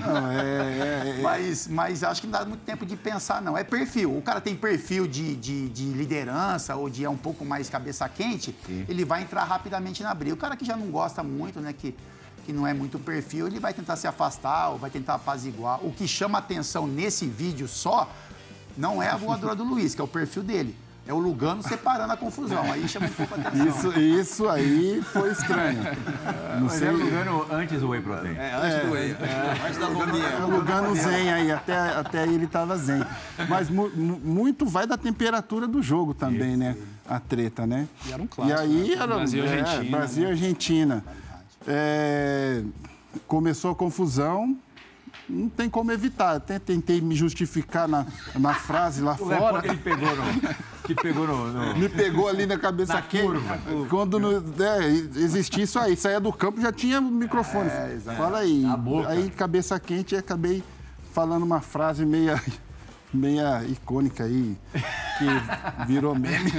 [0.00, 1.22] Não, é, é, é.
[1.22, 3.56] Mas, mas acho que não dá muito tempo de pensar, não.
[3.56, 4.16] É perfil.
[4.18, 8.08] O cara tem perfil de, de, de liderança ou de é um pouco mais cabeça
[8.08, 8.52] quente,
[8.88, 10.34] ele vai entrar rapidamente na briga.
[10.34, 11.94] O cara que já não gosta muito, né, que,
[12.44, 15.78] que não é muito perfil, ele vai tentar se afastar ou vai tentar apaziguar.
[15.84, 18.10] O que chama atenção nesse vídeo só
[18.76, 20.76] não é a voadora do Luiz, que é o perfil dele.
[21.04, 22.62] É o Lugano separando a confusão.
[22.70, 23.66] Aí chama um pouco a atenção.
[23.66, 25.82] Isso, isso aí foi estranho.
[26.54, 26.86] Não Mas sei.
[26.88, 28.36] é Lugano antes do Whey Protein.
[28.36, 29.16] É, antes do Whey.
[29.66, 30.38] Antes da É o bombinha.
[30.46, 33.04] Lugano zen aí, até, até aí ele tava zen.
[33.48, 36.76] Mas mu- mu- muito vai da temperatura do jogo também, né?
[37.08, 37.88] A treta, né?
[38.06, 38.94] E era um clássico, E aí né?
[38.94, 41.02] era Brasil e é, Argentina, Brasil e né?
[41.66, 42.62] É,
[43.26, 44.56] começou a confusão.
[45.28, 46.36] Não tem como evitar.
[46.36, 48.06] Até tentei me justificar na,
[48.38, 49.62] na frase lá O fora.
[49.62, 50.54] que ele pegou no.
[50.84, 51.52] Que pegou no.
[51.52, 53.24] no- Me pegou ali na cabeça Na quente.
[53.24, 53.58] curva.
[53.88, 57.70] Quando no, é, existia isso aí, saía do campo já tinha microfone.
[58.16, 58.64] Fala aí.
[59.08, 60.62] Aí, cabeça quente, e acabei
[61.12, 62.42] falando uma frase meia,
[63.12, 64.56] meia icônica aí,
[65.18, 66.50] que virou meme.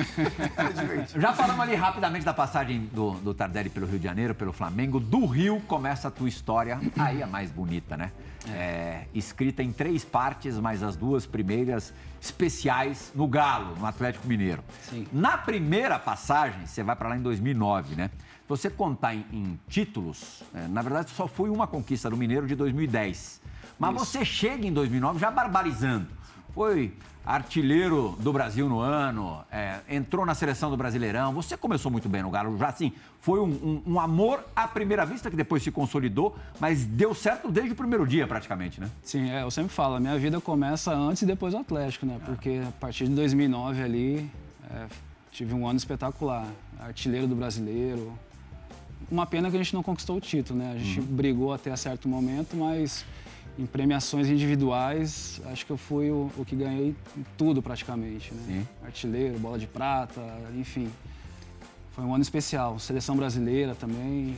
[1.18, 5.00] Já falamos ali rapidamente da passagem do, do Tardelli pelo Rio de Janeiro, pelo Flamengo.
[5.00, 8.12] Do Rio começa a tua história, aí a mais bonita, né?
[8.50, 14.63] É, escrita em três partes, mas as duas primeiras especiais no Galo, no Atlético Mineiro.
[14.89, 15.08] Sim.
[15.12, 18.10] Na primeira passagem, você vai para lá em 2009, né?
[18.44, 22.46] Se você contar em, em títulos, é, na verdade só foi uma conquista do Mineiro
[22.46, 23.42] de 2010.
[23.80, 26.08] Mas você chega em 2009 já barbarizando.
[26.54, 26.94] Foi
[27.26, 31.34] artilheiro do Brasil no ano, é, entrou na seleção do Brasileirão.
[31.34, 35.06] Você começou muito bem no Galo, já assim, foi um, um- um amor à primeira
[35.06, 38.89] vista que depois se consolidou, mas deu certo desde o primeiro dia praticamente, né?
[39.02, 42.20] Sim, é, eu sempre falo, a minha vida começa antes e depois do Atlético, né?
[42.26, 44.30] Porque a partir de 2009 ali,
[44.70, 44.86] é,
[45.32, 46.46] tive um ano espetacular.
[46.80, 48.12] Artilheiro do brasileiro.
[49.10, 50.74] Uma pena que a gente não conquistou o título, né?
[50.76, 53.06] A gente brigou até certo momento, mas
[53.58, 56.96] em premiações individuais, acho que eu fui o, o que ganhei
[57.38, 58.66] tudo praticamente, né?
[58.84, 60.22] Artilheiro, bola de prata,
[60.56, 60.89] enfim.
[61.92, 62.80] Foi um ano especial.
[62.80, 64.36] Seleção brasileira também,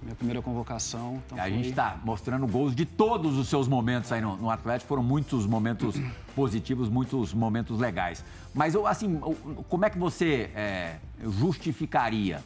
[0.00, 1.20] minha primeira convocação.
[1.26, 4.48] Então a foi- gente está mostrando gols de todos os seus momentos aí no, no
[4.50, 4.88] Atlético.
[4.88, 5.94] Foram muitos momentos
[6.34, 8.24] positivos, muitos momentos legais.
[8.54, 9.20] Mas, eu, assim,
[9.68, 12.42] como é que você é, justificaria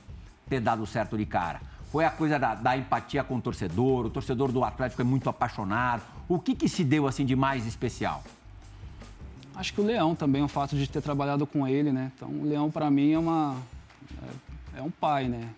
[0.48, 1.60] ter dado certo de cara?
[1.90, 4.06] Foi a coisa da, da empatia com o torcedor?
[4.06, 6.02] O torcedor do Atlético é muito apaixonado.
[6.28, 8.22] O que, que se deu, assim, de mais especial?
[9.54, 12.12] Acho que o Leão também, o fato de ter trabalhado com ele, né?
[12.14, 13.56] Então, o Leão para mim é uma
[14.74, 15.48] é, é um pai, né?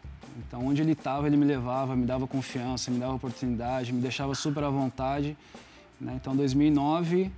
[0.47, 4.35] Então, onde ele estava, ele me levava, me dava confiança, me dava oportunidade, me deixava
[4.35, 5.37] super à vontade.
[6.01, 6.13] Né?
[6.15, 7.31] Então, 2009,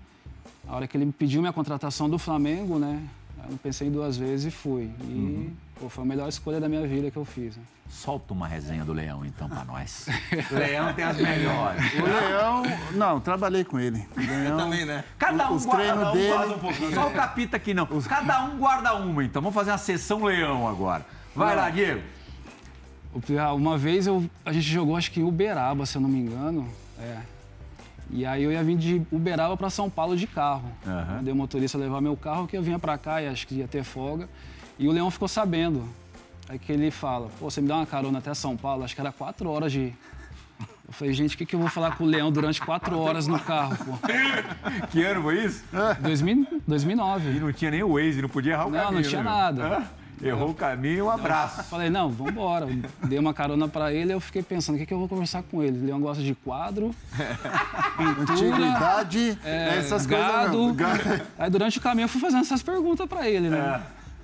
[0.68, 3.02] a hora que ele me pediu minha contratação do Flamengo, né?
[3.42, 4.90] Eu não pensei duas vezes e fui.
[5.00, 5.50] E
[5.80, 7.56] pô, foi a melhor escolha da minha vida que eu fiz.
[7.56, 7.62] Né?
[7.88, 10.06] Solta uma resenha do Leão, então, pra nós.
[10.52, 11.82] Leão tem as melhores.
[11.94, 12.62] O Leão,
[12.92, 14.06] não, trabalhei com ele.
[14.16, 15.02] O Eu Leão, também, né?
[15.18, 16.94] Cada um Os guarda um, dele- guarda um pouquinho.
[16.94, 17.86] Só o capita aqui não.
[17.86, 19.40] Cada um guarda uma, então.
[19.42, 21.04] Vamos fazer uma sessão leão agora.
[21.34, 22.02] Vai lá, Diego.
[23.56, 26.68] Uma vez eu, a gente jogou, acho que Uberaba, se eu não me engano.
[27.00, 27.16] É.
[28.12, 30.70] E aí eu ia vir de Uberaba para São Paulo de carro.
[30.86, 31.16] Aham.
[31.18, 33.56] Eu dei o motorista levar meu carro, que eu vinha para cá e acho que
[33.56, 34.28] ia ter folga.
[34.80, 35.86] E o Leão ficou sabendo.
[36.48, 38.82] Aí que ele fala, pô, você me dá uma carona até São Paulo?
[38.82, 39.92] Acho que era quatro horas de,
[40.88, 43.26] Eu falei, gente, o que, que eu vou falar com o Leão durante quatro horas
[43.28, 43.92] no carro, pô?
[44.90, 45.62] Que ano foi isso?
[46.00, 47.38] 2000, E 2009.
[47.40, 49.02] não tinha nem o Waze, não podia errar o Não, caminho.
[49.02, 49.62] não tinha né, nada.
[49.78, 49.84] Hã?
[50.22, 51.62] Errou o caminho, um abraço.
[51.64, 52.66] Falei, não, vamos embora.
[53.04, 55.62] Dei uma carona pra ele, eu fiquei pensando, o que, que eu vou conversar com
[55.62, 55.78] ele?
[55.78, 56.90] O Leão gosta de quadro,
[57.96, 60.74] pintura, Antiguidade, é, essas gado.
[60.74, 61.26] coisas mesmo.
[61.38, 63.80] Aí durante o caminho eu fui fazendo essas perguntas pra ele, né?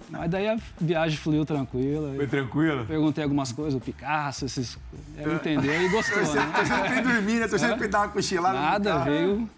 [0.08, 2.14] Mas daí a viagem fluiu tranquila.
[2.14, 2.84] Foi tranquilo?
[2.86, 4.78] Perguntei algumas coisas, o Picasso, esses.
[5.18, 6.52] Ele entendeu e gostou, né?
[6.54, 7.48] Torcendo pra ele dormir, né?
[7.48, 8.58] Pra ele dar uma cochilada.
[8.60, 9.48] Nada, veio.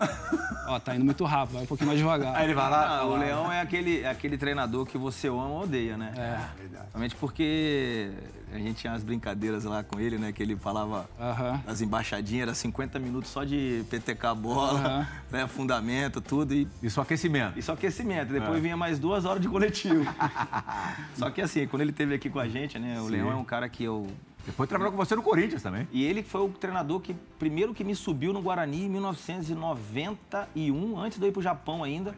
[0.69, 2.35] Ó, tá indo muito rápido, vai um pouquinho mais devagar.
[2.37, 2.99] Aí ele vai lá.
[2.99, 6.13] Ah, o Leão é aquele, é aquele treinador que você ama ou odeia, né?
[6.17, 6.39] É.
[6.93, 8.11] Realmente porque
[8.53, 10.31] a gente tinha umas brincadeiras lá com ele, né?
[10.33, 11.09] Que ele falava
[11.67, 15.47] as embaixadinhas, era 50 minutos só de PTK bola, né?
[15.47, 16.55] Fundamento, tudo.
[16.55, 17.59] E, Isso aquecimento.
[17.59, 18.33] e só aquecimento.
[18.33, 18.61] Depois É.
[18.61, 20.05] vinha mais duas horas de coletivo.
[21.17, 23.01] só que assim, quando ele esteve aqui com a gente, né?
[23.01, 23.13] O Sim.
[23.13, 24.07] Leão é um cara que eu
[24.45, 25.87] Depois trabalhou com você no Corinthians também.
[25.93, 31.19] E ele foi o treinador que primeiro que me subiu no Guarani em 1991, antes
[31.19, 32.15] de eu ir pro Japão ainda.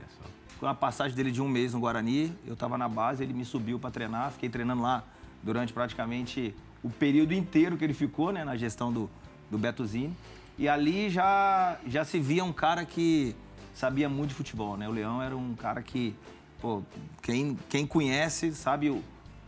[0.58, 3.46] Com a passagem dele de um mês no Guarani, eu estava na base, ele me
[3.46, 5.02] subiu para treinar, fiquei treinando lá
[5.42, 9.08] durante praticamente o período inteiro que ele ficou, né, na gestão do,
[9.50, 10.14] do Beto Zini.
[10.58, 13.34] E ali já, já se via um cara que
[13.74, 14.88] sabia muito de futebol, né?
[14.88, 16.14] O Leão era um cara que,
[16.60, 16.82] pô,
[17.22, 19.02] quem, quem conhece sabe o,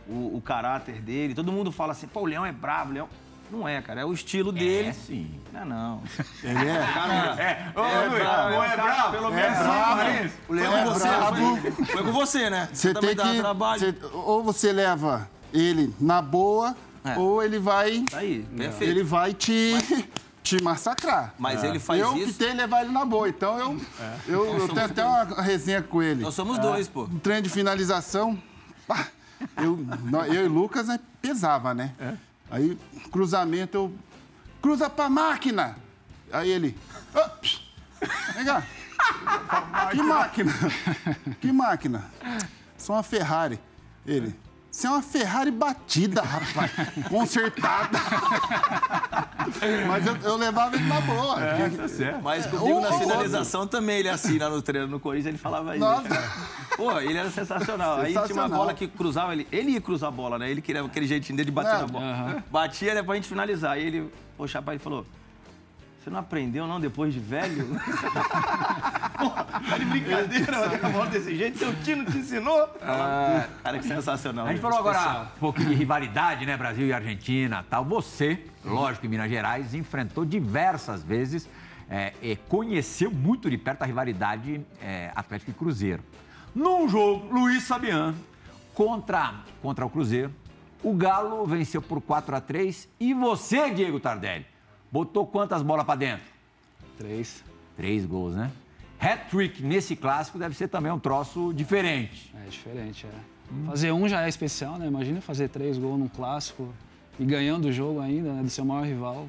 [0.07, 1.33] o, o caráter dele.
[1.33, 3.09] Todo mundo fala assim, pô, o Leão é bravo, o Leão...
[3.51, 4.87] Não é, cara, é o estilo dele.
[4.87, 5.29] É, sim.
[5.51, 6.01] Não é não.
[6.43, 6.79] Ele é.
[6.91, 9.11] Cara, Ô, Luiz, não é bravo?
[9.11, 10.01] Pelo menos bravo.
[10.01, 10.31] cinco, Luiz.
[10.49, 11.57] o Leão É com você, brabo.
[11.57, 12.69] foi, foi com você, né?
[12.73, 13.39] Você também tem dá que.
[13.39, 13.79] trabalho.
[13.79, 17.15] você- ou você leva ele na boa, É.
[17.15, 18.03] ou ele vai.
[18.09, 18.89] Tá aí, perfeito.
[18.89, 19.75] Ele vai te,
[20.43, 21.33] te massacrar.
[21.39, 22.37] Mas ele faz eu isso.
[22.37, 23.81] tentei levar ele na boa, então eu,
[24.27, 26.21] eu, eu tenho até uma resenha com ele.
[26.21, 27.03] Nós somos dois, pô.
[27.05, 28.37] Um treino de finalização,
[28.85, 29.07] pá,
[29.57, 29.79] eu,
[30.27, 31.93] eu e o Lucas né, pesava, né?
[32.51, 32.77] Aí,
[33.11, 33.93] cruzamento, eu.
[34.61, 35.75] Cruza pra máquina!
[36.31, 36.77] Aí ele.
[37.13, 37.61] "Ah, psh,
[38.35, 38.63] vem cá.
[39.91, 40.53] Que máquina?
[41.41, 42.05] Que máquina?
[42.77, 43.59] Sou uma Ferrari.
[44.05, 44.33] Ele.
[44.73, 46.71] Você é uma Ferrari batida, rapaz.
[47.07, 47.99] Consertada.
[49.87, 51.35] Mas eu, eu levava ele na boa.
[51.77, 52.23] Tá certo.
[52.23, 55.37] Mas comigo na Ô, ô, finalização também, ele assim, lá no treino no Corinthians, ele
[55.37, 55.85] falava isso.
[55.85, 56.09] Nossa.
[56.75, 57.97] Pô, ele era sensacional.
[57.99, 58.59] Aí tinha uma Sensacional.
[58.59, 60.49] bola que cruzava, ele, ele ia cruzar a bola, né?
[60.49, 62.43] Ele queria aquele jeitinho dele de bater Não, na bola.
[62.51, 63.73] Batia, né, pra gente finalizar.
[63.73, 65.05] Aí ele, o Chapa, ele falou,
[66.03, 67.65] você não aprendeu não depois de velho?
[69.17, 72.67] Porra, tá de brincadeira, a bola desse jeito, seu tio não te ensinou?
[72.67, 74.45] Cara, que sensacional.
[74.45, 74.61] A gente né?
[74.61, 76.57] falou agora um pouquinho de rivalidade, né?
[76.57, 77.85] Brasil e Argentina tal.
[77.85, 81.47] Você, lógico, em Minas Gerais, enfrentou diversas vezes
[81.89, 86.03] é, e conheceu muito de perto a rivalidade é, Atlético e Cruzeiro.
[86.53, 88.13] Num jogo, Luiz Fabiano
[88.73, 90.33] contra, contra o Cruzeiro,
[90.83, 94.45] o Galo venceu por 4 a 3 e você, Diego Tardelli,
[94.93, 96.23] botou quantas bolas pra dentro?
[96.99, 97.43] Três.
[97.75, 98.51] Três gols, né?
[98.99, 102.31] Hat-trick nesse clássico deve ser também um troço diferente.
[102.45, 103.65] É diferente, é.
[103.65, 104.85] Fazer um já é especial, né?
[104.85, 106.71] Imagina fazer três gols num clássico
[107.19, 108.43] e ganhando o jogo ainda, né?
[108.43, 109.27] Do seu maior rival.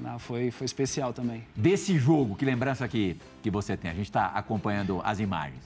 [0.00, 1.42] Não, foi, foi especial também.
[1.54, 3.90] Desse jogo, que lembrança que, que você tem?
[3.90, 5.60] A gente está acompanhando as imagens.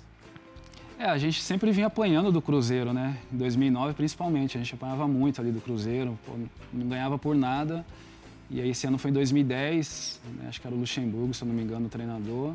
[0.98, 3.18] É, a gente sempre vinha apanhando do Cruzeiro, né?
[3.30, 4.56] Em 2009, principalmente.
[4.56, 6.32] A gente apanhava muito ali do Cruzeiro, pô,
[6.72, 7.84] não ganhava por nada.
[8.48, 10.46] E aí, esse ano foi em 2010, né?
[10.48, 12.54] acho que era o Luxemburgo, se eu não me engano, o treinador.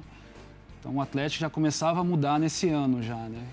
[0.80, 3.44] Então, o Atlético já começava a mudar nesse ano já, né?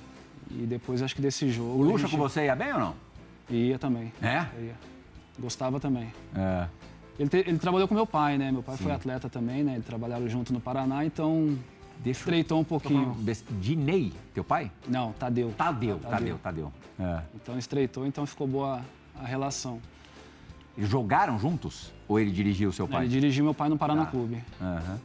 [0.51, 1.79] E depois, acho que desse jogo...
[1.79, 2.94] O Lucha gente com você ia bem ou não?
[3.51, 4.12] Ia também.
[4.22, 4.46] É?
[4.61, 4.74] Ia.
[5.38, 6.12] Gostava também.
[6.35, 6.66] É.
[7.18, 8.51] Ele, te- ele trabalhou com meu pai, né?
[8.53, 9.74] Meu pai foi atleta também, né?
[9.74, 11.59] Eles trabalharam junto no Paraná, então
[11.98, 13.16] Deixa estreitou um pouquinho.
[13.61, 14.70] Dinei, teu pai?
[14.87, 15.53] Não, Tadeu.
[15.59, 16.38] Tadeu, Tadeu.
[16.38, 16.72] Tadeu, Tadeu.
[17.01, 17.22] É.
[17.35, 18.81] Então estreitou, então ficou boa
[19.20, 19.81] a relação.
[20.79, 21.93] Eles jogaram juntos?
[22.07, 23.03] Ou ele dirigiu o seu pai?
[23.03, 24.12] Ele dirigiu meu pai no Paraná Tá.
[24.12, 24.43] Clube.
[24.61, 25.01] Aham.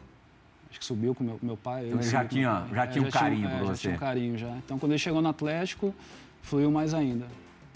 [0.70, 1.88] Acho que subiu com meu, meu pai.
[1.88, 2.76] Então ele já tinha- pai.
[2.76, 3.68] já tinha um carinho por é, você.
[3.74, 4.50] Já tinha um carinho já.
[4.58, 5.94] Então quando ele chegou no Atlético,
[6.44, 7.26] fluiu mais ainda.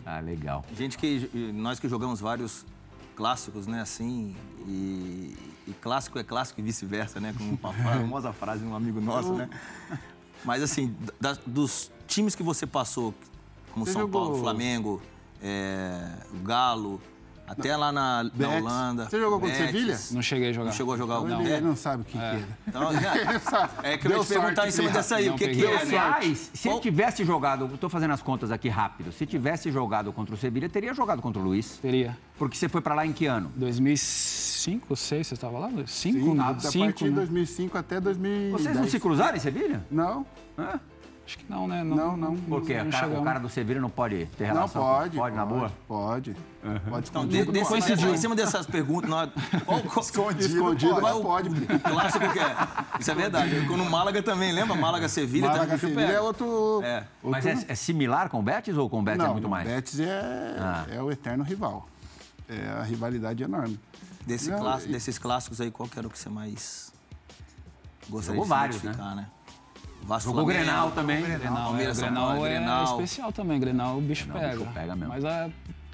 [0.05, 0.63] Ah, legal.
[0.75, 2.65] Gente que nós que jogamos vários
[3.15, 4.36] clássicos, né, assim,
[4.67, 5.36] e,
[5.67, 7.73] e clássico é clássico e vice-versa, né, como uma
[8.13, 9.49] famosa frase de um amigo nosso, né?
[10.45, 13.12] Mas assim, da- dos times que você passou,
[13.73, 15.01] como Você São jogou- Paulo, Flamengo,
[15.41, 15.99] é,
[16.43, 17.01] Galo,
[17.47, 18.49] até lá na, na.
[18.49, 19.05] Holanda.
[19.10, 19.57] Você jogou contra o.
[19.57, 19.97] Sevilha?
[20.12, 20.65] Não cheguei a jogar.
[20.65, 21.57] Não chegou a jogar o Ele, É.
[21.57, 22.43] ele não sabe o que, que é.
[22.67, 23.73] Então, Ele sabe.
[23.83, 25.65] é que eu ia te perguntar em cima que dessa aí, Não o que, que
[25.65, 25.97] é, né?
[25.97, 30.36] Aliás, se ele tivesse jogado, estou fazendo as contas aqui rápido, se tivesse jogado contra
[30.36, 31.77] o Sevilha, teria jogado contra o Luiz.
[31.77, 32.17] Teria.
[32.38, 33.51] Porque você foi para lá em que ano?
[33.55, 35.69] 2005, 2006, você estava lá?
[35.69, 35.88] 5?
[35.88, 37.15] Sim, a partir de né?
[37.15, 38.51] 2005 até 2010.
[38.51, 39.86] Vocês não se cruzaram em Sevilha?
[39.89, 40.25] Não.
[40.57, 40.79] Hã?
[41.27, 41.83] Acho que não, né?
[41.83, 42.37] Não, não.
[42.37, 42.77] Por quê?
[42.81, 44.81] não O cara, o cara do Sevilha não pode ter Não, relação?
[44.81, 45.17] pode.
[45.17, 45.69] Pode, na boa?
[45.85, 46.33] Pode.
[46.33, 47.51] Pode Então, escondido.
[47.51, 47.81] de, pode.
[47.85, 49.29] dessa- em cima dessas perguntas, nós,
[49.65, 51.49] qual, qual, Escondido qual é não o pode.
[51.49, 52.55] o clássico que é?
[52.99, 53.65] Isso é verdade.
[53.67, 54.73] Quando o Málaga também, lembra?
[54.77, 55.79] Málaga Sevilha Málaga também.
[55.79, 56.17] que Sevilha pega.
[56.17, 56.81] é outro...
[56.81, 57.03] É.
[57.21, 59.47] Mas outro- é, é similar com o Betis ou com o Betis não, é muito
[59.47, 59.67] o mais?
[59.67, 60.85] Betis é, Ah.
[60.89, 61.89] é o eterno rival.
[62.47, 63.77] É a rivalidade enorme.
[64.25, 66.93] Desse Não, clássico- e- desses clássicos aí, qual que era o que você mais
[68.09, 69.27] gostaria Jogou de vários, identificar, né?
[70.07, 71.21] Vasco Jogou o Flamengo, Grenal também.
[71.21, 72.83] Grenal, Palmeiras, o Grenal Paulo, é Grenal.
[72.85, 73.59] especial também.
[73.59, 74.61] Grenal o bicho Grenal, o pega.
[74.61, 75.13] bicho pega mesmo.
[75.13, 75.49] Mas a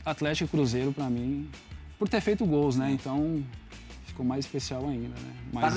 [0.06, 1.50] Atlético e Cruzeiro, pra mim,
[1.98, 2.92] por ter feito gols, né?
[2.92, 3.44] Então
[4.06, 5.34] ficou mais especial ainda, né?
[5.52, 5.74] Mas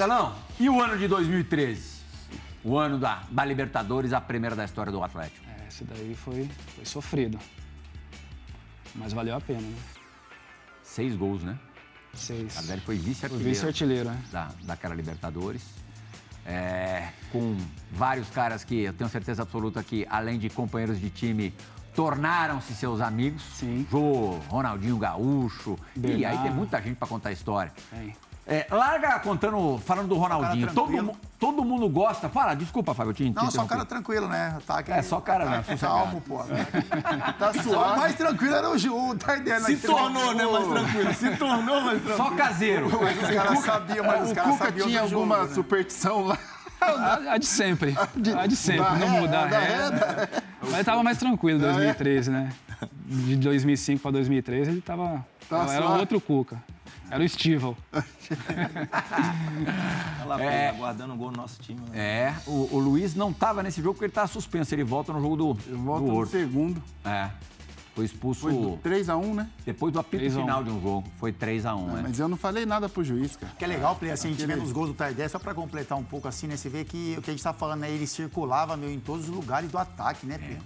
[0.60, 1.96] e o ano de 2013?
[2.62, 5.46] O ano da, da Libertadores, a primeira da história do Atlético.
[5.48, 7.38] é, esse daí foi, foi sofrido.
[8.94, 9.76] Mas valeu a pena, né?
[10.82, 11.58] Seis gols, né?
[12.12, 12.54] Seis.
[12.54, 14.22] Tardelli foi O vice-artilheiro vice-artilheiro, né?
[14.30, 15.85] da, daquela Libertadores.
[16.46, 17.56] É, com
[17.90, 21.52] vários caras que eu tenho certeza absoluta que, além de companheiros de time,
[21.94, 23.42] tornaram-se seus amigos.
[23.54, 23.86] Sim.
[23.90, 25.76] Jô, Ronaldinho Gaúcho.
[25.96, 26.42] E aí Bernardo.
[26.42, 27.72] tem muita gente pra contar a história.
[27.90, 28.14] Tem.
[28.48, 30.72] É, larga contando, falando do Ronaldinho.
[30.72, 32.28] Todo, todo mundo gosta.
[32.28, 34.56] Fala, desculpa, Fábio, eu te Não, só cara tranquilo, né?
[34.64, 35.56] Tá aqui, É, só cara, né?
[35.56, 35.94] tá Sossegado.
[35.98, 36.38] calmo, pô.
[37.38, 37.98] Tá O suave.
[37.98, 39.64] mais tranquilo era o Ju, o Tardelli.
[39.64, 39.78] Se né?
[39.94, 41.14] tornou, né, mais tranquilo.
[41.14, 42.16] Se tornou mais tranquilo.
[42.16, 42.88] Só caseiro.
[43.02, 45.54] Mas os caras sabiam, mas os O caras Cuca sabiam tinha jogo, alguma né?
[45.54, 46.38] superstição lá.
[46.78, 47.96] A, a de sempre.
[48.38, 48.82] A de sempre.
[48.82, 50.28] da não ré- muda a da ré.
[50.70, 52.52] Mas tava mais tranquilo em 2013, né?
[53.06, 55.24] De 2005 para 2013 ele tava.
[55.48, 56.62] Tá era outro Cuca.
[57.10, 57.76] Era o Stival.
[57.92, 58.04] Olha
[60.26, 60.68] lá, É.
[60.70, 61.80] aguardando o gol do nosso time.
[61.90, 61.98] né?
[61.98, 64.74] É, o, o Luiz não estava nesse jogo porque ele estava suspenso.
[64.74, 66.82] Ele volta no jogo do, Eu volto do no segundo.
[67.04, 67.30] É.
[67.94, 69.48] Foi expulso Foi do 3x1, né?
[69.64, 70.42] depois do apito 3 a 1.
[70.42, 71.08] final de um jogo.
[71.16, 72.00] Foi 3x1, né?
[72.02, 73.50] Mas eu não falei nada pro juiz, cara.
[73.58, 75.96] Que é legal, Play, assim, a gente vendo os gols do Tardelli, só pra completar
[75.96, 76.58] um pouco assim, né?
[76.58, 79.30] Você vê que o que a gente tá falando aí, ele circulava, meu, em todos
[79.30, 80.58] os lugares do ataque, né, Play?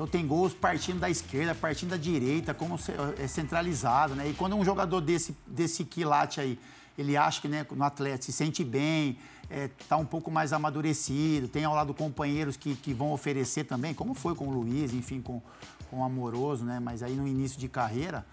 [0.00, 4.30] Então tem gols partindo da esquerda, partindo da direita, como ce- é centralizado, né?
[4.30, 6.58] E quando um jogador desse, desse quilate aí,
[6.96, 9.18] ele acha que né, no atleta se sente bem,
[9.50, 13.92] é, tá um pouco mais amadurecido, tem ao lado companheiros que, que vão oferecer também,
[13.92, 15.42] como foi com o Luiz, enfim, com,
[15.90, 16.80] com o Amoroso, né?
[16.80, 18.24] Mas aí no início de carreira.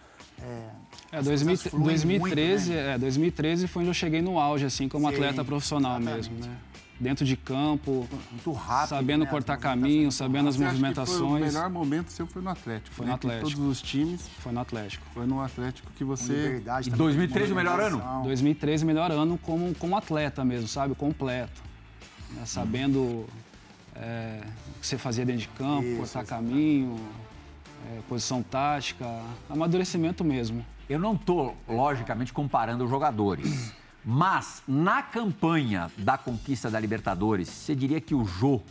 [0.42, 0.70] É,
[1.12, 2.94] É, as 2000 coisas fluem 2013, muito, né?
[2.94, 6.30] é, 2013 foi onde eu cheguei no auge, assim, como Sim, atleta profissional exatamente.
[6.32, 6.58] mesmo, né?
[7.00, 8.90] Dentro de campo, Muito rápido.
[8.90, 9.30] sabendo né?
[9.30, 11.54] cortar caminho, sabendo as Você Foi o movimentações.
[11.54, 12.96] melhor momento seu foi no Atlético.
[12.96, 13.10] Foi né?
[13.12, 13.52] no Atlético.
[13.52, 15.06] todos os times, Foi no Atlético.
[15.14, 16.34] foi no Atlético que você...
[16.34, 17.98] liberdade E também, 2013 o melhor ano?
[17.98, 18.24] movimentação.
[18.24, 20.96] 2013, melhor ano como, como atleta mesmo, sabe?
[20.96, 21.62] Completo.
[22.32, 22.42] Né?
[22.46, 23.26] Sabendo
[23.96, 24.42] é,
[24.76, 26.96] o que você fazia dentro de campo, Isso, cortar caminho,
[27.96, 29.06] é, posição tática,
[29.50, 30.66] amadurecimento mesmo.
[30.90, 33.74] Eu não tô, logicamente, comparando os jogadores.
[34.10, 38.62] Mas, na campanha da conquista da Libertadores, você diria que o Jô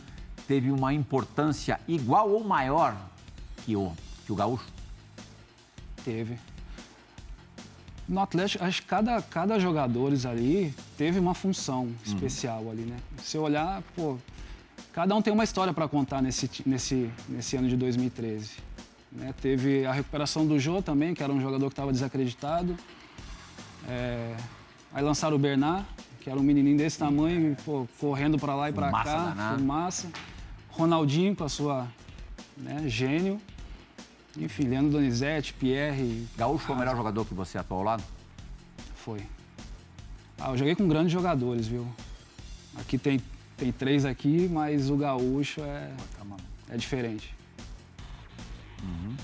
[0.47, 2.97] teve uma importância igual ou maior
[3.63, 3.93] que o,
[4.25, 4.65] que o Gaúcho?
[6.03, 6.39] Teve.
[8.09, 12.97] No Atlético, acho que cada, cada jogador ali teve uma função especial ali, né?
[13.21, 14.17] Se olhar, pô,
[14.91, 18.53] cada um tem uma história para contar nesse, nesse, nesse ano de 2013.
[19.11, 19.35] né?
[19.39, 22.75] Teve a recuperação do Jô também, que era um jogador que estava desacreditado.
[23.87, 24.35] É,
[24.93, 25.85] aí lançaram o Bernard,
[26.19, 29.57] que era um menininho desse tamanho, pô, correndo para lá e para cá, danada.
[29.57, 30.09] fumaça.
[30.69, 31.87] Ronaldinho com a sua
[32.55, 33.41] né, gênio.
[34.37, 38.03] Enfim, Leandro Donizete, Pierre, Gaúcho foi o melhor jogador que você atuou lado?
[39.07, 39.23] foi.
[40.37, 41.87] Ah, eu joguei com grandes jogadores, viu?
[42.75, 43.21] Aqui tem,
[43.55, 45.93] tem três aqui, mas o gaúcho é,
[46.69, 47.33] é diferente.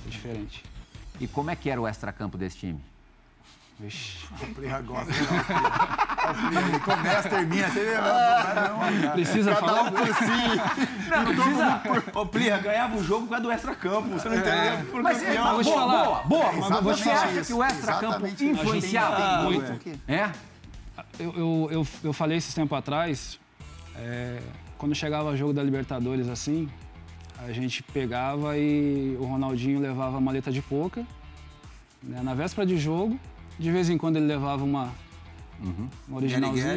[0.07, 0.63] É diferente.
[1.19, 2.79] E como é que era o extracampo desse time?
[3.79, 4.25] Vixe.
[4.41, 5.17] O Play gosta, né?
[6.29, 9.91] O Play, Ele começa, termina, você vê, não, não, Precisa falar?
[12.13, 14.09] Ô, Plirra, ganhava o jogo por causa do extra-campo.
[14.09, 14.85] Você não entendeu?
[14.91, 15.43] Por Mas, campeão.
[15.43, 16.03] mas vou te boa, falar.
[16.05, 16.45] boa, boa.
[16.45, 19.43] É, Mas você acha isso, que o extracampo influenciava?
[19.43, 19.99] Muito.
[20.07, 20.31] É?
[21.19, 23.39] Eu, eu, eu, eu falei esses tempos atrás,
[23.95, 24.39] é,
[24.77, 26.69] quando chegava o jogo da Libertadores assim,
[27.39, 31.03] a gente pegava e o Ronaldinho levava a maleta de poker,
[32.01, 33.19] né, na véspera de jogo,
[33.57, 34.91] de vez em quando ele levava uma,
[36.07, 36.75] uma originalzinha,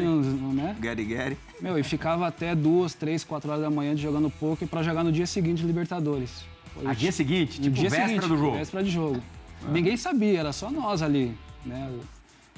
[0.53, 0.75] né?
[0.79, 1.37] Gary Gary.
[1.61, 5.11] Meu, e ficava até duas, três, quatro horas da manhã jogando poker pra jogar no
[5.11, 6.45] dia seguinte de Libertadores.
[6.85, 8.57] A dia seguinte, No tipo dia véspera seguinte, do jogo.
[8.57, 9.21] Véspera de jogo.
[9.69, 11.35] Ninguém sabia, era só nós ali,
[11.65, 11.91] né?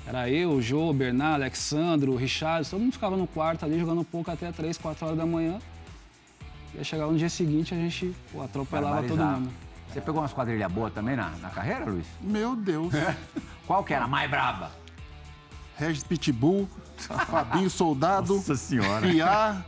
[0.05, 3.79] Era eu, o Jô, o Bernardo, Alexandro, o Richard, todo mundo ficava no quarto ali
[3.79, 5.59] jogando pouco até 3, 4 horas da manhã.
[6.73, 9.49] E aí chegava no dia seguinte a gente pô, atropelava todo mundo.
[9.91, 12.05] Você pegou umas quadrilhas boas também na, na carreira, Luiz?
[12.21, 12.93] Meu Deus.
[13.65, 14.71] Qual que era a mais braba?
[15.77, 19.07] Regis Pitbull, Fabinho Soldado, senhora.
[19.07, 19.63] Piá,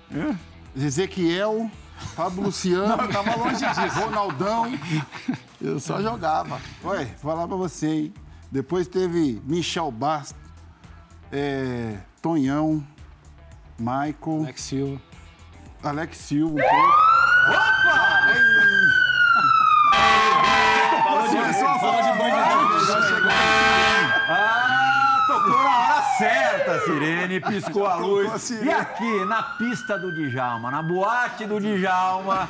[0.75, 1.69] Ezequiel.
[2.15, 2.97] Fábio Luciano.
[2.97, 3.99] Não, eu tava longe disso.
[3.99, 4.71] Ronaldão.
[5.61, 6.59] Eu só jogava.
[6.83, 8.13] Olha, vou falar pra você, hein?
[8.51, 10.35] Depois teve Michel Bastos,
[11.31, 12.83] é, Tonhão,
[13.77, 15.01] Michael, Alex Silva.
[15.83, 16.55] Alex Silva.
[16.55, 17.01] Um pouco.
[21.29, 22.19] Começou a falar de
[24.29, 28.49] Ah, tocou na hora certa, Sirene, piscou a luz.
[28.49, 32.49] E aqui, na pista do Djalma, na boate do Djalma,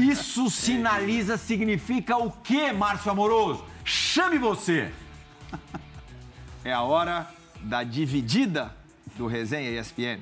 [0.00, 3.64] isso sinaliza, significa o quê, Márcio Amoroso?
[3.84, 4.92] Chame você!
[6.64, 7.26] É a hora
[7.60, 8.72] da dividida
[9.16, 10.20] do Resenha ESPN.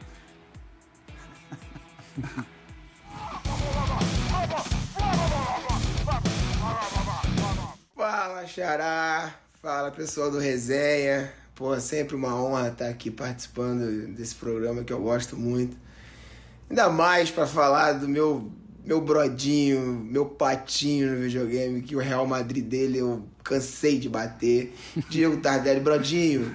[8.01, 9.35] Fala, Xará.
[9.61, 11.31] Fala, pessoal do Resenha.
[11.55, 15.77] Pô, sempre uma honra estar aqui participando desse programa que eu gosto muito.
[16.71, 18.51] Ainda mais para falar do meu
[18.83, 24.75] meu brodinho, meu patinho no videogame, que o Real Madrid dele eu cansei de bater.
[25.11, 26.51] Diego Tardelli, brodinho,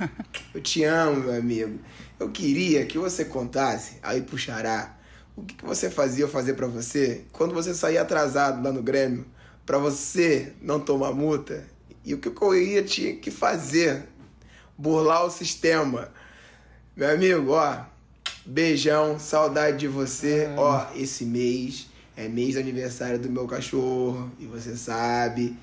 [0.52, 1.80] eu te amo, meu amigo.
[2.20, 4.98] Eu queria que você contasse aí pro Xará
[5.36, 8.82] o que, que você fazia eu fazer para você quando você saía atrasado lá no
[8.82, 9.26] Grêmio,
[9.66, 11.66] para você não tomar multa,
[12.04, 14.04] e o que eu ia tinha que fazer,
[14.78, 16.10] burlar o sistema.
[16.96, 17.80] Meu amigo, ó,
[18.46, 20.50] beijão, saudade de você.
[20.56, 25.58] Ó, esse mês é mês de aniversário do meu cachorro, e você sabe.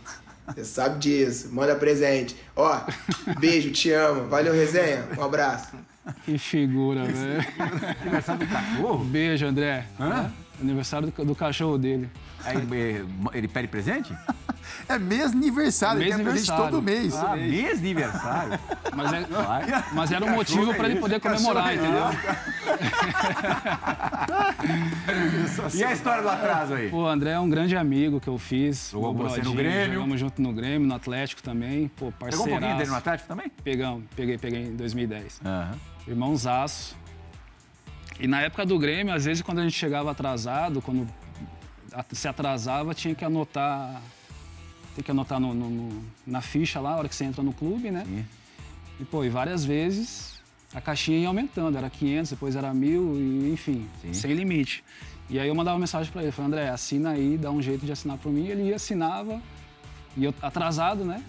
[0.48, 1.50] Você sabe disso.
[1.52, 2.34] Manda presente.
[2.56, 2.80] Ó,
[3.38, 4.28] beijo, te amo.
[4.28, 5.08] Valeu, resenha.
[5.16, 5.76] Um abraço.
[6.24, 7.46] Que figura, velho.
[8.00, 9.04] Aniversário do cachorro?
[9.04, 9.86] Beijo, André.
[10.00, 10.32] Hã?
[10.62, 12.08] Aniversário do, do cachorro dele.
[12.44, 14.14] Aí, eh, ele pede presente?
[14.88, 16.70] É mês aniversário, ele Mês presente aniversário.
[16.72, 17.14] todo mês.
[17.16, 18.58] Ah, mês de aniversário.
[18.94, 19.26] Mas, é-
[19.92, 22.04] mas era um motivo para ele poder comemorar, entendeu?
[25.74, 26.88] E a história do atraso aí?
[26.90, 28.90] Pô, o André é um grande amigo que eu fiz.
[28.92, 29.94] Jogou você no Grêmio.
[29.94, 31.88] Jogamos junto no Grêmio, no Atlético também.
[31.88, 32.96] Pô, Pegou um pouquinho dele no parceiraço.
[32.96, 33.50] Atlético também?
[33.64, 35.40] Pegamos, peguei, peguei em 2010.
[35.44, 35.72] Aham.
[36.06, 36.96] Irmãozaço.
[38.20, 41.08] E na época do Grêmio, às vezes quando a gente chegava atrasado, quando
[42.12, 44.00] se atrasava, tinha que anotar.
[44.94, 47.90] Tem que anotar no- no- na ficha lá, a hora que você entra no clube,
[47.90, 48.04] né?
[48.06, 48.24] Sim.
[49.00, 50.38] E, pô, e várias vezes
[50.74, 54.12] a caixinha ia aumentando, era 500, depois era 1.000, e, enfim, Sim.
[54.12, 54.84] sem limite.
[55.30, 57.92] E aí eu mandava mensagem para ele, falei, André, assina aí, dá um jeito de
[57.92, 58.46] assinar para mim.
[58.48, 59.40] Ele ia, assinava,
[60.14, 61.22] e eu atrasado, né?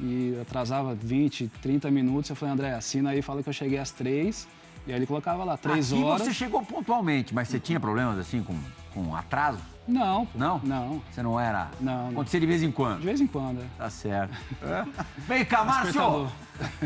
[0.00, 2.30] E atrasava 20, 30 minutos.
[2.30, 4.48] Eu falei, André, assina aí, fala que eu cheguei às três.
[4.86, 6.22] E aí ele colocava lá, três Aqui horas.
[6.22, 8.58] você chegou pontualmente, mas você tinha problemas assim com,
[8.94, 9.60] com atraso?
[9.86, 10.60] Não, pô, Não?
[10.62, 11.70] Não, Você não era?
[11.80, 12.10] Não, não.
[12.10, 13.00] Acontecia de vez em de quando?
[13.02, 13.60] vez em quando.
[13.62, 13.66] é.
[13.78, 14.36] Tá certo.
[15.26, 16.30] Vem cá, Márcio.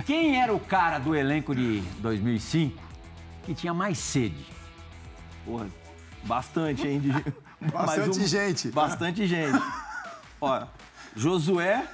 [0.06, 2.80] Quem era o cara do elenco de 2005
[3.44, 4.46] que tinha mais sede?
[5.44, 5.66] Porra,
[6.24, 7.00] bastante, hein?
[7.00, 7.10] De...
[7.72, 8.70] Bastante um- gente.
[8.70, 9.60] Bastante gente.
[10.40, 10.64] Ó,
[11.16, 11.84] Josué.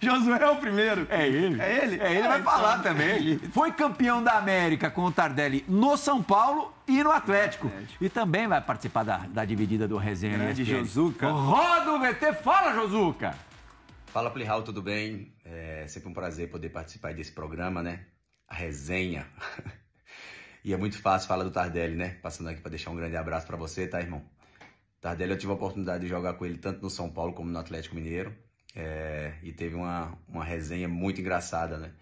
[0.00, 1.06] Josué é o primeiro.
[1.10, 1.60] É ele.
[1.60, 2.00] É ele?
[2.00, 2.52] É ele, Ah, vai então.
[2.52, 3.38] falar também.
[3.52, 7.70] Foi campeão da América com o Tardelli no São Paulo e no Atlético.
[8.00, 10.38] E também vai participar da, da dividida do resenha.
[10.38, 10.78] Grande ESPN.
[10.78, 11.30] Josuca.
[11.30, 13.34] Roda o VT, fala, Josuca!
[14.06, 15.32] Fala Plihal, tudo bem?
[15.44, 18.00] É sempre um prazer poder participar desse programa, né?
[18.48, 19.26] A resenha.
[20.64, 22.16] e é muito fácil falar do Tardelli, né?
[22.22, 24.22] Passando aqui para deixar um grande abraço para você, tá, irmão?
[25.00, 27.58] Tardelli, eu tive a oportunidade de jogar com ele tanto no São Paulo como no
[27.58, 28.34] Atlético Mineiro.
[28.74, 31.92] É, e teve uma, uma resenha muito engraçada, né?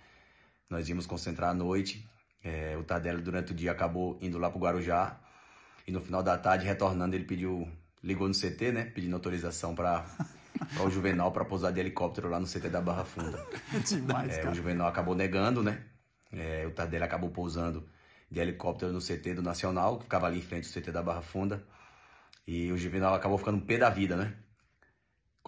[0.68, 2.06] Nós íamos concentrar à noite.
[2.44, 5.18] é, o Tardelli, durante o dia, acabou indo lá pro Guarujá.
[5.86, 7.66] E no final da tarde, retornando, ele pediu,
[8.02, 8.84] ligou no CT, né?
[8.84, 10.04] Pedindo autorização para
[10.84, 13.42] o Juvenal para pousar de helicóptero lá no CT da Barra Funda.
[13.88, 14.50] Demais, É, cara.
[14.50, 15.82] o Juvenal acabou negando, né?
[16.30, 17.88] É, o Tardelli acabou pousando
[18.30, 21.22] de helicóptero no CT do Nacional, que ficava ali em frente ao CT da Barra
[21.22, 21.64] Funda.
[22.46, 24.34] E o Juvenal acabou ficando pé da vida, né?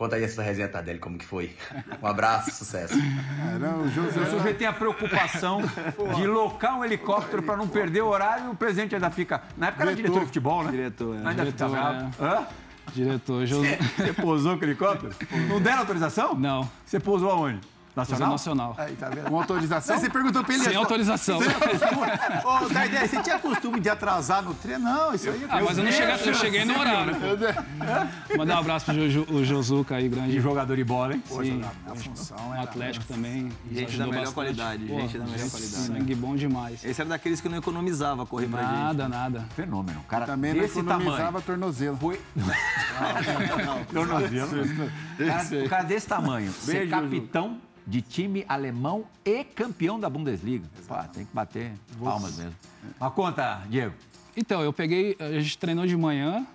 [0.00, 1.54] Conta aí essa resenha, Tardelli, como que foi.
[2.02, 2.94] Um abraço, sucesso.
[2.94, 5.60] É, não, o O José sujeito tem a preocupação
[6.16, 9.42] de locar um helicóptero para não perder o horário e o presidente ainda fica.
[9.58, 10.70] Na época era diretor de futebol, né?
[10.70, 11.18] Diretor, é.
[11.18, 12.14] Ainda Diretor, fica bravo.
[12.18, 12.46] Hã?
[12.94, 13.62] Diretor, Josu...
[13.98, 15.14] Você pousou com o helicóptero?
[15.46, 16.34] Não deram autorização?
[16.34, 17.61] Não, Você pousou aonde?
[18.01, 18.30] Nacional?
[18.30, 18.68] Nacional?
[18.70, 18.74] Nacional.
[18.78, 19.28] Aí, tá vendo?
[19.30, 19.98] com autorização.
[19.98, 20.64] Você perguntou pra ele...
[20.64, 21.38] Sem autorização.
[21.38, 24.84] Ô, Tardelli, você tinha costume de atrasar no treino?
[24.84, 27.14] Não, isso aí é Ah, mas eu não cheguei, eu cheguei no horário.
[27.14, 28.36] pô.
[28.38, 29.01] Mandar um abraço pro
[29.34, 30.32] o Josuca aí, grande.
[30.32, 31.22] De jogador de bola, hein?
[31.26, 32.62] Sim, a função era...
[32.62, 33.44] Atlético também.
[33.44, 34.34] nos Gente da melhor bastante.
[34.34, 35.86] qualidade, gente da melhor gente qualidade.
[35.86, 36.84] Sangue bom demais.
[36.84, 38.72] Esse era daqueles que não economizava correr pra gente.
[38.72, 39.44] Nada, nada.
[39.55, 40.01] Fenômeno.
[40.01, 41.42] Um cara Também não economizava tamanho.
[41.42, 41.96] tornozelo.
[41.96, 42.20] Foi.
[43.92, 44.51] Tornozelo.
[45.18, 46.53] Cara, um cara desse tamanho.
[46.53, 50.66] Ser capitão de time alemão e campeão da Bundesliga.
[50.87, 51.72] Pá, tem que bater
[52.03, 52.55] palmas mesmo.
[53.01, 53.95] Uma conta, Diego.
[54.37, 56.47] Então, eu peguei, a gente treinou de manhã,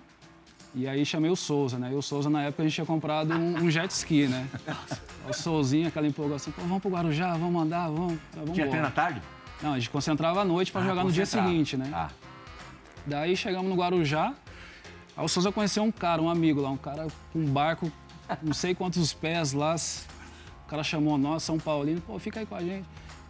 [0.74, 1.90] E aí chamei o Souza, né?
[1.90, 4.46] E o Souza, na época, a gente tinha comprado um, um jet ski, né?
[5.28, 8.16] O Souzinho, aquela empolgação, pô, vamos pro Guarujá, vamos andar, vamos.
[8.32, 9.20] vamos Tinha treino à tarde?
[9.60, 11.90] Não, a gente concentrava à noite para Ah, jogar no dia seguinte, né?
[11.92, 12.10] Ah.
[13.06, 14.34] Daí chegamos no Guarujá,
[15.16, 17.90] aí o Souza conheceu um cara, um amigo lá, um cara com um barco,
[18.42, 19.74] não sei quantos pés lá.
[20.66, 22.86] O cara chamou nós, São Paulino, pô, fica aí com a gente.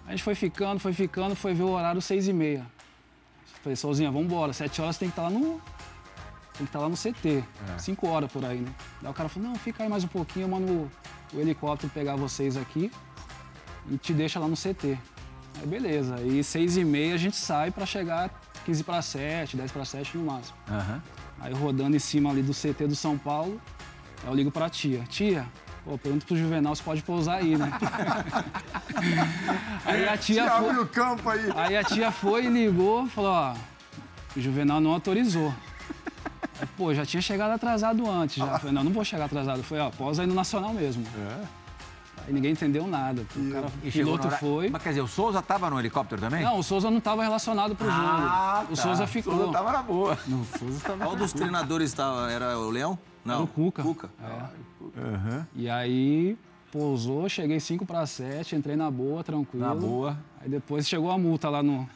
[0.07, 2.67] A gente foi ficando, foi ficando, foi ver o horário seis e meia.
[3.63, 5.61] Falei, Souzinha, vamos embora, sete horas tem que estar lá no.
[6.57, 7.45] Tem que estar lá no CT,
[7.79, 8.73] cinco horas por aí, né?
[9.03, 10.91] Daí o cara falou, não, fica aí mais um pouquinho, eu mando
[11.35, 12.91] o, helicóptero pegar vocês aqui
[13.91, 14.97] e te deixa lá no CT.
[15.61, 18.31] Aí beleza, aí seis e meia a gente sai para chegar
[18.65, 20.57] 15 para 7, 10 para 7 no máximo.
[20.69, 21.03] Aham.
[21.39, 23.61] Aí rodando em cima ali do CT do São Paulo,
[24.27, 25.05] eu ligo pra tia.
[25.11, 25.47] Tia,
[25.87, 27.71] pô, pergunta pro Juvenal se pode pousar aí, né?
[29.85, 31.51] aí a tia Abre foi, o campo aí.
[31.55, 33.55] aí a tia foi e ligou, falou, ó,
[34.37, 35.55] o Juvenal não autorizou.
[36.61, 38.37] Aí, pô, já tinha chegado atrasado antes.
[38.37, 38.59] Já.
[38.59, 39.63] Falei, não, não vou chegar atrasado.
[39.63, 41.05] Foi, ó, pausa aí no Nacional mesmo.
[42.27, 43.25] Aí ninguém entendeu nada.
[43.37, 44.69] O cara, E o piloto horário- foi.
[44.71, 46.43] Mas quer dizer, o Souza tava no helicóptero também?
[46.43, 48.01] Não, o Souza não estava relacionado pro jogo.
[48.03, 48.83] Ah, o tá.
[48.83, 49.35] Souza ficou.
[49.37, 50.19] Souza tava na boa.
[50.99, 52.31] Qual dos treinadores estava?
[52.33, 52.99] Era o Leão?
[53.27, 53.35] Não.
[53.35, 53.83] Era o Cuca.
[53.83, 54.11] Cuca.
[55.55, 56.37] E aí
[56.73, 59.65] pousou, cheguei 5 para 7, entrei na boa, tranquilo.
[59.67, 60.19] Na boa.
[60.43, 61.89] Aí depois chegou a multa lá no,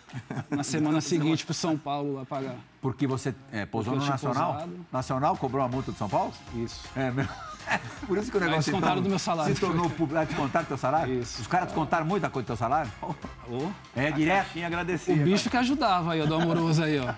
[0.51, 2.57] na semana seguinte pro São Paulo lá pagar.
[2.81, 4.53] Porque você é, pousou Porque no Nacional?
[4.53, 4.87] pousado.
[4.91, 6.33] Nacional cobrou a multa do São Paulo?
[6.55, 6.83] Isso.
[6.97, 7.31] É mesmo.
[8.07, 9.55] Por isso que o negócio se descontaram tornou- do meu salário.
[9.55, 10.24] Se tornou público.
[10.26, 11.20] Descontaram do teu salário?
[11.20, 11.43] Isso.
[11.43, 12.91] Os caras descontaram muita coisa do teu salário?
[13.03, 14.45] Ô, É, direto.
[14.47, 15.14] Caixinha agradecia.
[15.14, 17.12] o bicho que ajudava aí, ó, do amoroso aí, ó.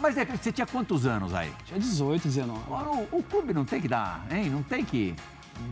[0.00, 1.52] Mas é, você tinha quantos anos aí?
[1.64, 2.60] Tinha 18, 19.
[2.66, 4.48] Agora, o, o clube não tem que dar, hein?
[4.48, 5.14] Não tem que,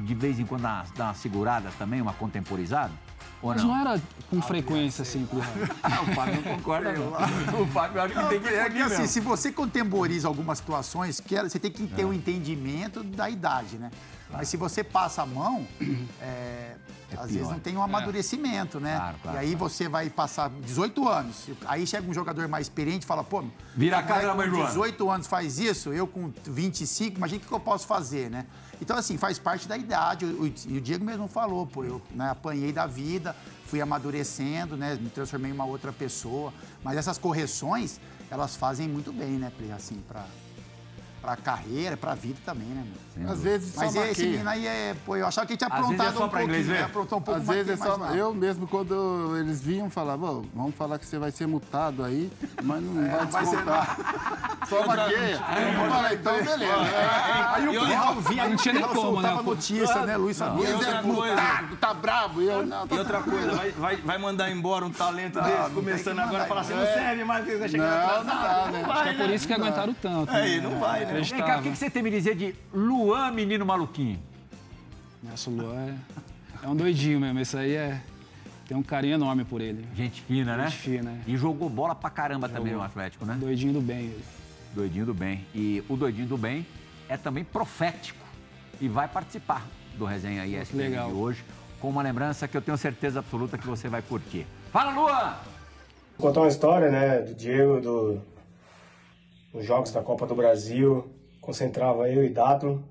[0.04, 2.92] de vez em quando, dar, dar uma segurada também, uma contemporizada?
[3.42, 3.68] Ou Mas não?
[3.68, 5.28] não era com frequência assim.
[5.82, 7.12] Ah, o Fábio não concorda, não.
[7.62, 9.06] O Fábio acha que Não, tem que é que assim, mesmo.
[9.08, 12.06] se você contemporiza algumas situações, você tem que ter É.
[12.06, 13.90] um entendimento da idade, né?
[14.30, 15.66] Mas se você passa a mão,
[16.20, 16.74] é,
[17.12, 17.52] às vezes pior.
[17.52, 18.96] não tem um amadurecimento, né?
[18.96, 23.04] Claro, claro, e aí você vai passar 18 anos, aí chega um jogador mais experiente
[23.04, 24.64] e fala, pô, Vira a o casa da mãe Joana.
[24.64, 28.46] com 18 anos faz isso, eu com 25, imagina o que eu posso fazer, né?
[28.80, 30.26] Então, assim, faz parte da idade.
[30.26, 33.34] E o Diego mesmo falou, pô, eu né, apanhei da vida,
[33.66, 34.98] fui amadurecendo, né?
[35.00, 36.52] Me transformei em uma outra pessoa.
[36.84, 37.98] Mas essas correções,
[38.30, 39.72] elas fazem muito bem, né, Pri?
[39.72, 40.26] Assim, pra,
[41.26, 42.84] pra carreira, pra vida também, né,
[43.16, 43.32] mano?
[43.32, 44.28] Às vezes só Mas esse maqueia.
[44.30, 44.94] menino aí é.
[45.04, 46.72] Pô, eu achava que ele tinha é aprontado só um inglês pouquinho, ver.
[46.74, 46.82] né?
[46.84, 47.96] Aprontou um pouco Às mais vezes é só.
[48.14, 52.30] Eu mesmo, quando eles vinham, falava, "Ô, vamos falar que você vai ser multado aí,
[52.62, 53.96] mas não vai vai descontar.
[54.66, 55.34] Só maqueia.
[55.36, 56.74] Eu falei, então beleza.
[57.54, 59.40] Aí o Plihal vinha, não tinha nem como, né?
[59.44, 60.58] notícia, né, Luiz Fabiano?
[60.58, 61.34] Luiz é outra coisa.
[61.36, 62.42] multado, tá brabo.
[62.42, 66.42] E não, tá outra coisa, vai, vai, vai mandar embora um talento desse, começando agora
[66.42, 66.94] a falar assim, não É.
[66.94, 68.84] serve mais, porque vai chegar Não, não né?
[68.90, 70.32] Acho que é por isso que aguentaram tanto.
[70.32, 70.40] né?
[70.40, 71.15] Aí, não vai, né?
[71.22, 74.18] Vem cá, o que que você tem me dizer de Luan, menino maluquinho?
[75.22, 75.94] Nossa, o Luan
[76.62, 77.38] é, é um doidinho mesmo.
[77.40, 78.00] Esse aí é.
[78.66, 79.86] Tem um carinho enorme por ele.
[79.94, 80.64] Gente fina, né?
[80.64, 81.22] Gente fina, né?
[81.26, 83.36] E jogou bola pra caramba também no Atlético, né?
[83.38, 84.06] Doidinho do bem.
[84.06, 84.24] Ele.
[84.74, 85.46] Doidinho do bem.
[85.54, 86.66] E o Doidinho do bem
[87.08, 88.24] é também profético
[88.80, 89.64] e vai participar
[89.96, 91.08] do Resenha ESPN legal.
[91.08, 91.44] de hoje
[91.80, 94.46] com uma lembrança que eu tenho certeza absoluta que você vai curtir.
[94.72, 95.34] Fala, Luan!
[96.18, 98.22] Contar uma história, né, do Diego, do,
[99.57, 101.11] dos Jogos da Copa do Brasil.
[101.40, 102.84] Concentrava eu e Dato.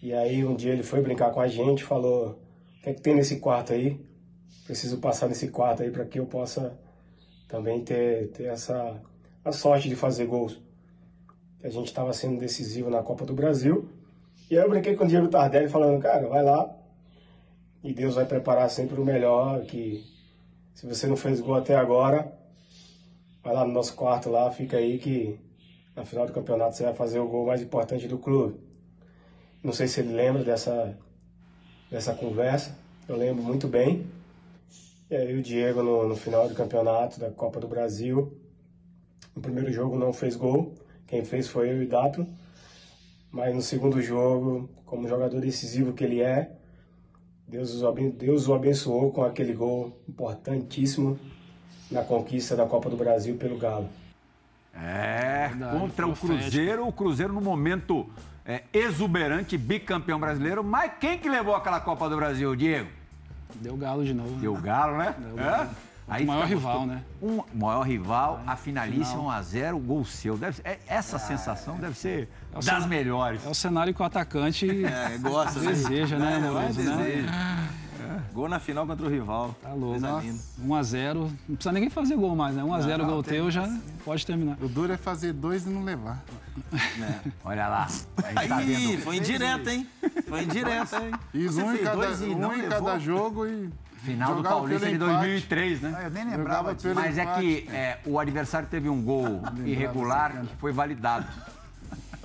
[0.00, 2.38] E aí um dia ele foi brincar com a gente, falou:
[2.78, 4.00] O que é que tem nesse quarto aí?
[4.64, 6.78] Preciso passar nesse quarto aí para que eu possa
[7.48, 9.00] também ter, ter essa
[9.44, 10.60] a sorte de fazer gols.
[11.64, 13.88] A gente estava sendo decisivo na Copa do Brasil.
[14.48, 16.76] E aí eu brinquei com o Diego Tardelli falando: Cara, vai lá.
[17.82, 19.64] E Deus vai preparar sempre o melhor.
[19.64, 20.04] Que
[20.74, 22.32] se você não fez gol até agora,
[23.42, 25.44] vai lá no nosso quarto lá, fica aí que
[25.96, 28.60] na final do campeonato você vai fazer o gol mais importante do clube.
[29.64, 30.96] Não sei se ele lembra dessa,
[31.90, 32.76] dessa conversa,
[33.08, 34.06] eu lembro muito bem.
[35.10, 38.38] E aí o Diego no, no final do campeonato da Copa do Brasil,
[39.34, 40.74] no primeiro jogo não fez gol,
[41.06, 42.26] quem fez foi eu e Dato.
[43.30, 46.50] Mas no segundo jogo, como jogador decisivo que ele é,
[47.48, 51.18] o, Deus o abençoou com aquele gol importantíssimo
[51.90, 53.88] na conquista da Copa do Brasil pelo Galo.
[54.78, 56.14] É, Verdade, contra o.
[56.14, 58.08] Cruzeiro, o Cruzeiro no momento
[58.44, 60.62] é, exuberante, bicampeão brasileiro.
[60.62, 62.88] Mas quem que levou aquela Copa do Brasil, Diego?
[63.56, 64.34] Deu galo de novo.
[64.36, 65.14] Deu o Galo, né?
[65.18, 65.44] Deu o É?
[65.44, 65.70] Galo.
[66.08, 67.02] O maior rival, né?
[67.20, 70.36] Um maior rival, a finalíssima 1x0, gol seu.
[70.36, 73.44] Deve, é- essa sensação deve ser É o das cen- melhores.
[73.44, 75.66] É o cenário que o atacante É, gosta, né?
[75.72, 76.80] deseja, né, É, amoroso?
[76.82, 77.68] vai, né?
[78.32, 79.54] Gol na final contra o rival.
[79.62, 80.00] Tá louco.
[80.00, 80.42] Coisa linda.
[80.64, 81.14] 1x0.
[81.48, 82.62] Não precisa ninguém fazer gol mais, né?
[82.62, 83.68] 1x0 gol teu já
[84.04, 84.56] pode terminar.
[84.60, 86.22] O duro é fazer dois e não levar.
[87.44, 87.86] Olha lá.
[88.16, 89.86] A gente tá vendo foi indireta, hein?
[90.28, 91.12] Foi indireta, hein?
[91.32, 93.70] Fiz um em cada, dois e não um em cada jogo e.
[94.02, 95.20] final do jogava Paulista pelo de empate.
[95.20, 95.94] 2003, né?
[95.96, 96.94] Ah, Eu nem lembrava disso.
[96.94, 97.40] Mas é empate.
[97.40, 101.26] que é, o adversário teve um gol irregular que foi validado.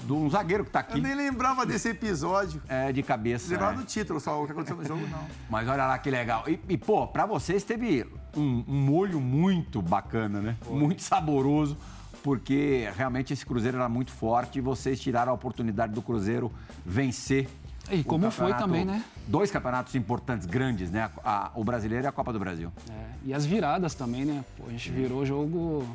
[0.04, 2.62] De um zagueiro que tá Eu aqui nem lembrava desse episódio.
[2.68, 3.49] é, de cabeça.
[3.52, 3.78] Lembrava é.
[3.78, 5.24] do título, só o que aconteceu no jogo, não.
[5.49, 6.43] Mas olha lá que legal.
[6.47, 10.56] E, e, pô, pra vocês teve um, um molho muito bacana, né?
[10.70, 11.78] Muito saboroso,
[12.24, 16.52] porque realmente esse Cruzeiro era muito forte e vocês tiraram a oportunidade do Cruzeiro
[16.86, 17.47] vencer.
[17.91, 19.04] E como foi também, né?
[19.28, 21.10] Dois campeonatos importantes, grandes, né?
[21.24, 22.72] A- a- o Brasileiro e a Copa do Brasil.
[22.89, 24.43] É, e as viradas também, né?
[24.58, 25.86] Pô, a gente virou o jogo.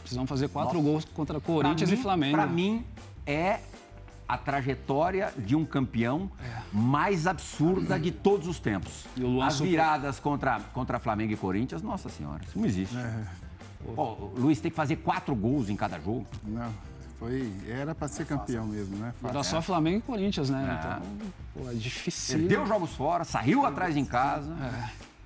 [0.00, 2.32] Precisamos fazer quatro gols contra Corinthians Pra e mim- Flamengo.
[2.36, 2.84] Pra mim,
[3.28, 3.60] é
[4.26, 6.30] a trajetória de um campeão
[6.72, 9.04] mais absurda de todos os tempos.
[9.16, 12.66] E o Luan As super- viradas contra, contra Flamengo e Corinthians, nossa senhora, isso não
[12.66, 12.96] existe.
[13.94, 16.26] Pô, o Luiz tem que fazer quatro gols em cada jogo.
[16.44, 16.70] Não,
[17.18, 17.50] foi.
[17.68, 19.14] Era pra ser campeão mesmo, né?
[19.22, 20.78] Era só Flamengo e Corinthians, né?
[20.78, 21.02] Então,
[21.64, 22.38] pô, é difícil.
[22.40, 24.54] Perdeu jogos fora, saiu atrás em casa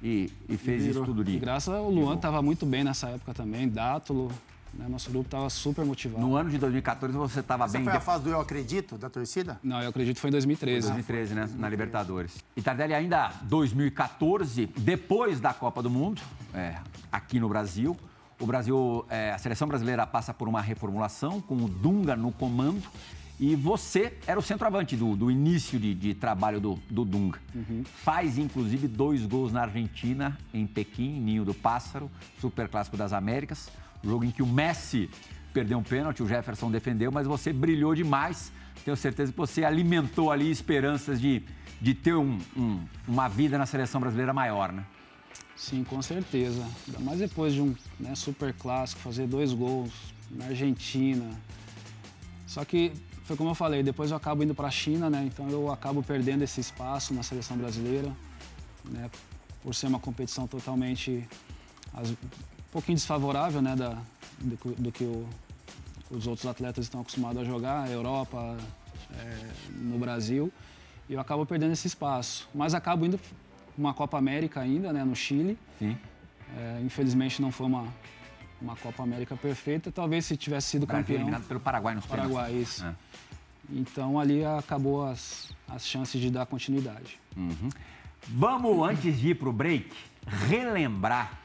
[0.01, 1.39] e, e fez isso tudo ali.
[1.39, 4.31] graças ao Luan estava muito bem nessa época também, Dátulo.
[4.75, 4.87] Né?
[4.89, 6.25] Nosso grupo estava super motivado.
[6.25, 7.85] No ano de 2014 você estava bem...
[7.85, 9.59] foi a fase do Eu Acredito, da torcida?
[9.63, 10.89] Não, eu acredito que foi em 2013.
[10.89, 11.49] 2013, né?
[11.57, 12.43] Na Libertadores.
[12.57, 16.21] E Tardelli ainda 2014, depois da Copa do Mundo,
[16.55, 16.77] é,
[17.11, 17.97] aqui no Brasil.
[18.41, 22.83] O Brasil, é, a seleção brasileira passa por uma reformulação com o Dunga no comando.
[23.39, 27.41] E você era o centroavante do, do início de, de trabalho do, do Dunga.
[27.85, 32.11] Faz, inclusive, dois gols na Argentina, em Pequim, Ninho do Pássaro,
[32.41, 33.69] Super Clássico das Américas.
[34.05, 35.09] Jogo em que o Messi
[35.53, 38.53] perdeu um pênalti, o Jefferson defendeu, mas você brilhou demais.
[38.85, 41.43] Tenho certeza que você alimentou ali esperanças de,
[41.81, 44.85] de ter um- um- uma vida na seleção brasileira maior, né?
[45.55, 46.67] Sim, com certeza.
[46.89, 49.93] Ainda mais depois de um né, super clássico, fazer dois gols
[50.31, 51.31] na Argentina.
[52.47, 52.93] Só que,
[53.25, 55.23] foi como eu falei, depois eu acabo indo para a China, né?
[55.27, 58.11] Então eu acabo perdendo esse espaço na seleção brasileira,
[58.91, 59.09] né?
[59.63, 61.29] Por ser uma competição totalmente
[62.73, 63.77] um pouquinho desfavorável, né?
[63.77, 63.99] Da,
[64.41, 65.29] do, que- do que o-
[66.11, 68.57] os outros atletas estão acostumados a jogar, Europa,
[69.19, 69.47] é,
[69.77, 70.51] no Brasil.
[71.09, 72.49] E eu acabo perdendo esse espaço.
[72.55, 73.29] Mas acabo indo para
[73.77, 75.05] uma Copa América ainda, né?
[75.05, 75.59] No Chile.
[75.81, 77.87] É, infelizmente não foi uma,
[78.61, 79.93] uma Copa América perfeita.
[79.93, 81.17] Talvez se tivesse sido O Brasil campeão.
[81.21, 82.35] eliminado pelo Paraguai nos pênaltis.
[82.35, 82.85] Paraguai, isso.
[82.87, 82.95] É.
[83.71, 87.19] Então ali acabou as, as chances de dar continuidade.
[88.29, 89.91] Vamos, antes de ir pro break,
[90.49, 91.39] relembrar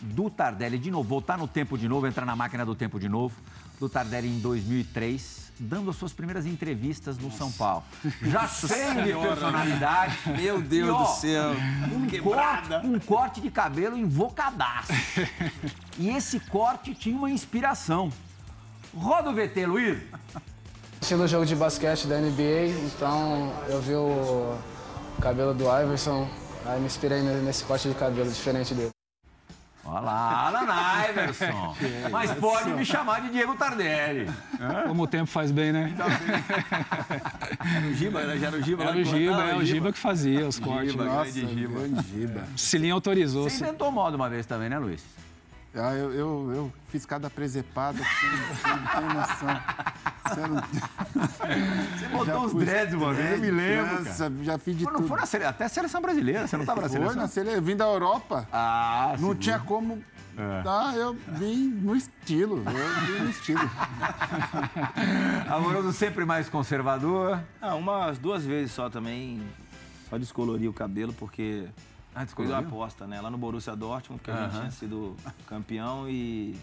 [0.00, 3.08] do Tardelli de novo, voltar no tempo de novo, entrar na máquina do tempo de
[3.08, 3.34] novo,
[3.80, 7.82] do Tardelli em 2003, dando as suas primeiras entrevistas no São Paulo.
[8.22, 10.16] Já cheio de personalidade.
[10.40, 11.50] Meu Deus E, ó, do céu.
[11.92, 14.92] Um corte, um corte de cabelo invocadaço.
[16.00, 18.12] E esse corte tinha uma inspiração.
[18.96, 19.98] Roda o VT, Luiz.
[21.00, 24.56] Estilo jogo de basquete da NBA, então eu vi o
[25.20, 26.28] cabelo do Iverson,
[26.64, 28.90] aí me inspirei ne- nesse corte de cabelo diferente dele.
[29.90, 31.74] Olha lá, Alan Iverson.
[32.12, 34.30] Mas pode me chamar de Diego Tardelli.
[34.86, 35.94] Como o tempo faz bem, né?
[37.74, 38.36] Era o Giba, né?
[38.38, 38.84] já era o Giba.
[38.84, 40.92] lá Era o que Giba, é o Giba que fazia os cortes.
[40.92, 41.80] Giba, Nossa, grande Giba.
[41.80, 42.44] grande Giba.
[42.54, 43.48] O Cilinho autorizou.
[43.48, 45.02] Você inventou moda uma vez também, né, Luiz?
[45.74, 49.60] Ah, eu, eu, eu fiz cada presepada que você não, você não tem noção.
[50.28, 50.62] Você não...
[51.98, 54.04] Você botou Já os dreads uma vez, eu me lembro.
[54.04, 55.08] Nossa, já fiz de Pô, não tudo.
[55.08, 55.44] foi na sele...
[55.44, 57.22] até a seleção brasileira, você não estava na Foi seleção?
[57.22, 57.60] na sele...
[57.60, 58.46] Vim da Europa.
[58.52, 59.38] Ah, Não sim.
[59.38, 60.02] tinha como.
[60.36, 60.62] É.
[60.62, 62.58] Tá, eu vim no estilo.
[62.64, 63.60] Eu vim no estilo.
[65.48, 67.40] Amoroso sempre mais conservador.
[67.60, 69.42] Ah, umas duas vezes só também.
[70.08, 71.66] Só descolori o cabelo, porque
[72.18, 72.54] Ah, foi descoloriu?
[72.56, 73.20] uma aposta, né?
[73.20, 75.16] Lá no Borussia Dortmund, que a gente tinha sido
[75.46, 76.58] campeão e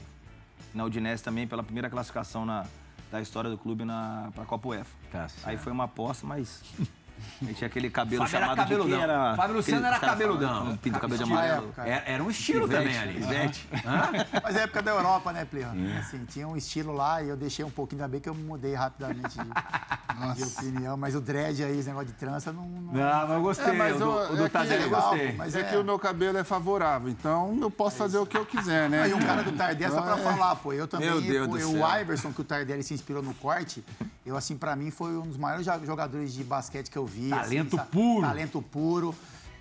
[0.74, 2.66] na Udinese também pela primeira classificação na,
[3.10, 4.92] da história do clube na, pra Copa UEFA.
[5.12, 5.28] Tá.
[5.46, 6.62] Aí foi uma aposta, mas
[7.42, 8.98] gente tinha aquele cabelo Fábio era chamado de cabeludão.
[8.98, 9.36] quem era...
[9.36, 10.66] Fábio Luciano aquele- era cabeludão.
[10.68, 11.64] Com pinto cabelo de amarelo.
[11.66, 11.82] época.
[11.88, 13.18] Era, era um estilo Ivete, também ali.
[13.24, 13.70] Ivete.
[14.44, 15.74] Mas é época da Europa, né, Plirra?
[16.00, 18.74] Assim, tinha um estilo lá e eu deixei um pouquinho, ainda bem que eu mudei
[18.74, 20.98] rapidamente de, de opinião.
[20.98, 22.64] Mas o dread aí, esse negócio de trança, não...
[22.68, 22.94] não...
[22.94, 23.66] Não, mas eu gostei.
[23.66, 25.32] É, mas o do, o- do é que Tardelli eu legal, gostei.
[25.34, 28.38] mas é, é- que o meu cabelo é favorável, então eu posso fazer o que
[28.38, 29.02] eu quiser, né?
[29.04, 30.24] Aí um cara do Tardelli, só pra É.
[30.24, 31.82] falar, pô, eu também, Meu Deus pô, do eu- céu.
[31.86, 33.84] o Iverson, que o Tardelli se inspirou no corte,
[34.26, 37.30] eu, assim, pra mim, foi um dos maiores jo- jogadores de basquete que eu vi.
[37.30, 38.22] Talento assim, puro.
[38.28, 39.16] Talento puro.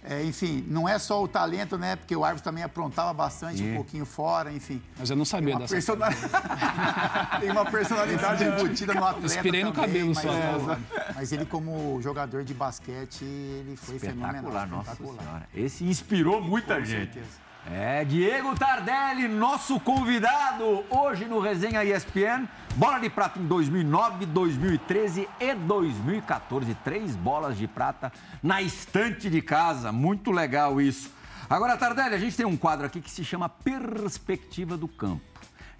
[0.07, 1.97] É, enfim, não é só o talento, né?
[1.97, 4.83] Porque o Arves também aprontava bastante, um pouquinho fora, enfim.
[4.99, 5.73] Mas eu não sabia dessa.
[5.75, 6.09] persona-
[7.41, 9.27] Tem uma personalidade embutida no atleta.
[9.35, 10.31] Inspirei no também, cabelo mas, só.
[10.31, 14.67] é, mas ele, como jogador de basquete, ele foi Espetacular, fenomenal.
[14.69, 15.23] nossa espetacular.
[15.25, 15.49] senhora.
[15.55, 17.15] Esse inspirou muita Com gente.
[17.15, 17.45] certeza.
[17.73, 22.47] É, Diego Tardelli, nosso convidado hoje no Resenha ESPN.
[22.77, 26.75] Bola de prata em 2009, 2013 e 2014.
[26.83, 28.13] Três bolas de prata
[28.43, 29.93] na estante de casa.
[29.93, 31.09] Muito legal isso.
[31.49, 35.23] Agora, Tardelli, a gente tem um quadro aqui que se chama Perspectiva do Campo.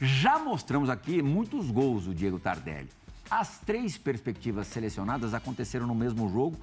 [0.01, 2.89] Já mostramos aqui muitos gols do Diego Tardelli.
[3.29, 6.57] As três perspectivas selecionadas aconteceram no mesmo jogo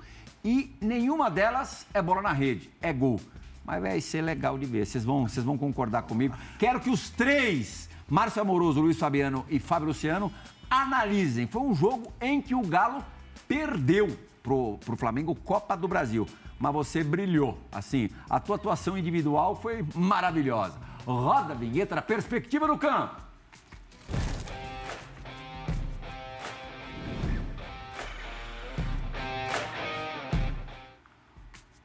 [0.46, 3.20] e nenhuma delas é bola na rede, é gol.
[3.66, 6.38] Mas vai ser legal de ver, vocês vão, vocês vão concordar comigo.
[6.58, 10.34] Quero que os três, Márcio Amoroso, Luiz Fabiano e Fábio Luciano,
[10.70, 11.48] analisem.
[11.48, 13.02] Foi um jogo em que o Galo
[13.48, 16.28] perdeu pro, pro Flamengo Copa do Brasil.
[16.60, 20.78] Mas você brilhou, assim, a tua atuação individual foi maravilhosa.
[21.06, 23.16] Roda a vinheta da perspectiva do campo.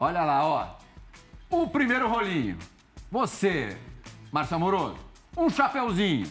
[0.00, 0.76] Olha lá, ó.
[1.48, 2.58] O primeiro rolinho.
[3.12, 3.78] Você,
[4.32, 5.05] Márcio Amoroso,
[5.37, 6.26] um chapeuzinho.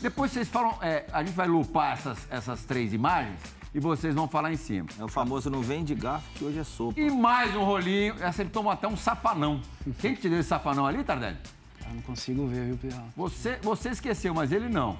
[0.00, 3.38] Depois vocês falam, é, a gente vai lupar essas, essas três imagens
[3.74, 4.88] e vocês vão falar em cima.
[4.98, 7.00] É o famoso não vem de garfo, que hoje é sopa.
[7.00, 9.60] E mais um rolinho, essa ele tomou até um safanão.
[9.98, 11.38] Quem que te deu esse safanão ali, Tardelli?
[11.86, 13.04] Eu não consigo ver, viu, Pirra?
[13.16, 14.96] Você, você esqueceu, mas ele não.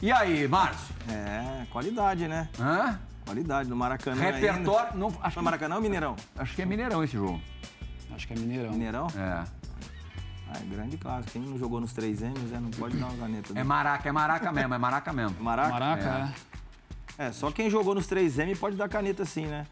[0.00, 0.94] E aí, Márcio?
[1.08, 2.48] É, qualidade, né?
[2.58, 2.98] Hã?
[3.24, 4.20] Qualidade no Maracanã.
[4.20, 4.98] Repertório.
[4.98, 5.18] Não, Ainda.
[5.22, 6.16] acho, Foi que, Maracanã ou Mineirão?
[6.36, 7.40] acho que é Mineirão esse jogo.
[8.14, 8.72] Acho que é Mineirão.
[8.72, 9.06] Mineirão?
[9.16, 9.44] É.
[10.52, 11.32] Ah, é grande clássico.
[11.32, 13.52] Quem não jogou nos três M's, é, não pode dar uma caneta.
[13.52, 13.64] É né?
[13.64, 15.42] maraca, é maraca mesmo, é maraca mesmo.
[15.42, 15.70] Maraca?
[15.70, 16.52] Maraca, é.
[17.18, 19.66] É, só quem jogou nos 3M pode dar caneta sim, né?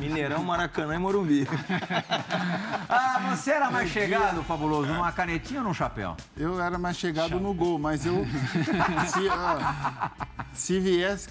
[0.00, 1.46] Mineirão, Maracanã e Morumbi.
[2.88, 6.16] Ah, você era mais chegado, fabuloso, numa canetinha ou num chapéu?
[6.36, 8.24] Eu era mais chegado no gol, mas eu.
[9.08, 10.08] se, ó,
[10.52, 11.28] se viesse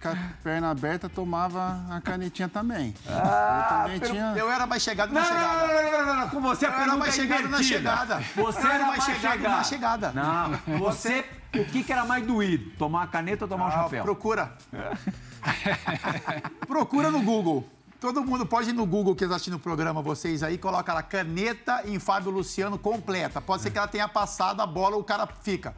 [0.00, 2.94] com a perna aberta, tomava a canetinha também.
[3.06, 4.34] eu também tinha.
[4.36, 5.66] Eu era mais chegado na Não, não, chegada.
[5.66, 7.78] não, não, não, não, não, com você a Eu era mais é chegado na invertida.
[7.78, 8.20] chegada.
[8.36, 10.12] Você Eu era, mais mais chegado, chegado na chegada.
[10.12, 11.24] Não, você,
[11.54, 12.70] o que, que era mais doído?
[12.78, 14.02] Tomar uma caneta ou tomar um Ah, chapéu?
[14.02, 14.52] procura.
[16.66, 17.68] procura no Google.
[18.00, 21.02] Todo mundo pode ir no Google que está assistindo o programa, vocês aí, coloca lá
[21.02, 23.42] caneta em Fábio Luciano completa.
[23.42, 25.74] Pode ser que ela tenha passado a bola, o cara fica.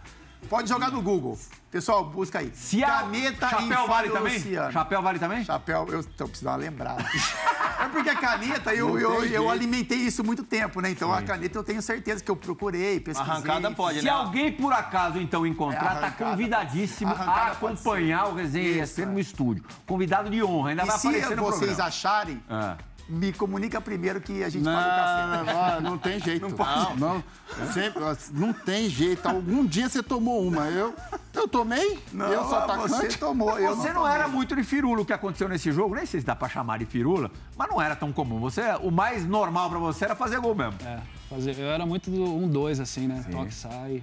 [0.49, 1.39] Pode jogar no Google.
[1.71, 2.51] Pessoal, busca aí.
[2.55, 2.89] Se a...
[2.89, 4.39] caneta Chapéu vale também?
[4.71, 5.45] Chapéu vale também?
[5.45, 7.03] Chapéu, eu tô precisando dar uma lembrada.
[7.81, 10.91] é porque a caneta, eu, eu, eu alimentei isso muito tempo, né?
[10.91, 13.33] Então a caneta eu tenho certeza que eu procurei, pesquisei.
[13.33, 14.11] Arrancada pode, Se né?
[14.11, 19.07] alguém por acaso então encontrar, É, tá convidadíssimo a acompanhar o Resenha Isso, ESPN é.
[19.15, 19.65] no estúdio.
[19.87, 21.89] Convidado de honra, ainda E vai se aparecer no vocês programa.
[21.89, 22.77] acharem, Ah.
[23.13, 25.53] Me comunica primeiro que a gente paga o café.
[25.53, 26.49] Não, ah, não tem jeito.
[26.49, 29.27] Não, não, sempre, ó, não tem jeito.
[29.29, 30.69] Algum dia você tomou uma.
[30.71, 30.95] Eu,
[31.35, 31.99] eu tomei?
[32.13, 32.89] eu sou atacante.
[32.89, 36.07] Você tomou, eu Você não era muito de firula o que aconteceu nesse jogo, nem
[36.07, 38.41] sei se dá pra chamar de firula, mas não era tão comum.
[38.41, 40.75] Você, o mais normal pra você era fazer gol mesmo.
[40.85, 43.25] É, fazer, eu era muito do 1-2, assim, né?
[43.31, 44.03] Toque, sai.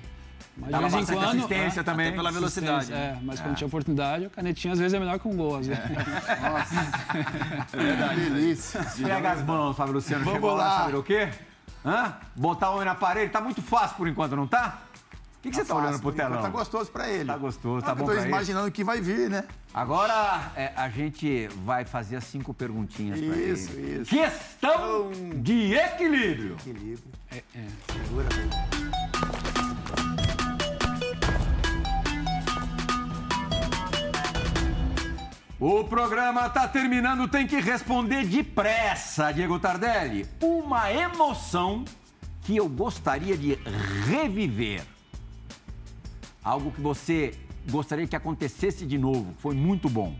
[0.59, 1.27] Mas Dava de vez em quando.
[1.29, 2.07] assistência é, também.
[2.07, 2.77] Até pela velocidade.
[2.77, 5.57] assistência, É, mas quando tinha oportunidade, a canetinha às vezes é melhor que um gol,
[5.57, 5.83] às vezes.
[7.71, 7.77] Que
[8.29, 8.81] delícia.
[9.03, 10.23] Pega as mãos, Fábio Luciano.
[10.23, 10.79] Vamos chegou lá, lá.
[10.85, 11.29] saber o quê?
[11.85, 12.13] Hã?
[12.35, 13.31] Botar o homem na parede.
[13.31, 14.79] Tá muito fácil por enquanto, não tá?
[15.37, 16.41] O que, que você tá Fácil, olhando pro telão?
[16.41, 17.23] Tá gostoso pra ele.
[17.23, 18.29] Tá gostoso, tá Ah, bom Eu tô pra ele.
[18.29, 19.45] imaginando o que vai vir, né?
[19.73, 23.53] Agora é, a gente vai fazer as cinco perguntinhas pra ele.
[23.53, 24.09] Isso, isso.
[24.13, 26.55] Questão de equilíbrio.
[26.59, 27.11] Equilíbrio.
[27.31, 27.43] É, é.
[27.93, 28.27] Segura,
[35.61, 40.25] O programa tá terminando, tem que responder depressa, Diego Tardelli.
[40.41, 41.83] Uma emoção
[42.43, 43.55] que eu gostaria de
[44.07, 44.81] reviver.
[46.41, 47.33] Algo que você
[47.69, 49.33] gostaria que acontecesse de novo.
[49.39, 50.15] Foi muito bom.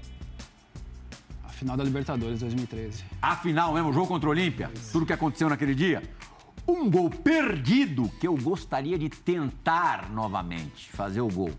[1.46, 3.06] A final da Libertadores 2013.
[3.22, 6.04] A final mesmo, jogo contra o Olímpia, tudo que aconteceu naquele dia.
[6.68, 11.52] Um gol perdido que eu gostaria de tentar novamente fazer o gol.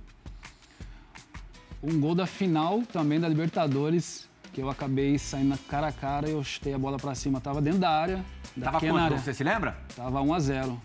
[1.82, 6.32] Um gol da final também da Libertadores, que eu acabei saindo cara a cara e
[6.32, 7.40] eu chutei a bola pra cima.
[7.40, 8.24] Tava dentro da área.
[8.56, 8.98] Da Tava quanto?
[8.98, 9.18] área.
[9.18, 9.76] Você se lembra?
[9.96, 10.82] Tava 1 a 0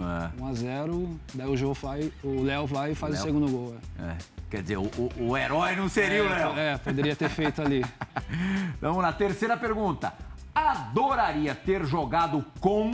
[0.00, 0.42] É.
[0.42, 3.76] 1 a 0 daí o vai, o Léo vai e faz o, segundo gol.
[3.98, 4.02] é.
[4.10, 4.16] É.
[4.50, 6.58] Quer dizer, o, o- herói não seria o Léo.
[6.58, 7.84] É, poderia ter feito ali.
[8.80, 10.12] Vamos lá, terceira pergunta.
[10.54, 12.90] Adoraria ter jogado com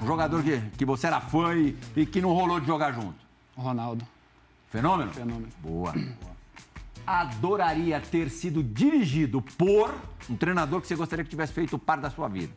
[0.00, 3.16] um jogador que, que você era fã e, e que não rolou de jogar junto.
[3.56, 4.06] Ronaldo,
[4.74, 5.12] Fenômeno?
[5.12, 5.48] fenômeno.
[5.60, 5.94] Boa.
[7.06, 9.94] adoraria ter sido dirigido por
[10.28, 12.52] um treinador que você gostaria que tivesse feito par da sua vida?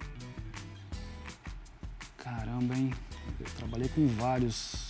[2.18, 2.92] Caramba, hein?
[3.40, 4.90] Eu trabalhei com vários.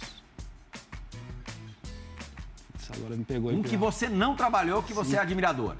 [2.71, 3.57] Putz, agora me pegou aí.
[3.57, 5.75] Um que você não trabalhou, que você é admirador.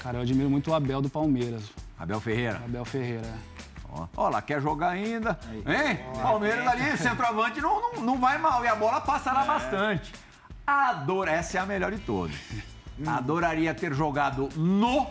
[0.00, 1.64] Cara, eu admiro muito o Abel do Palmeiras.
[1.98, 2.58] Abel Ferreira.
[2.64, 3.26] Abel Ferreira.
[3.26, 3.51] é.
[3.92, 5.38] Ó, Ó lá, quer jogar ainda.
[5.52, 6.00] Hein?
[6.20, 8.64] Palmeiras ali, centroavante, não, não, não vai mal.
[8.64, 10.12] E a bola passará bastante.
[10.66, 12.34] Adoro, essa é a melhor de todas.
[13.06, 15.06] Adoraria ter jogado no.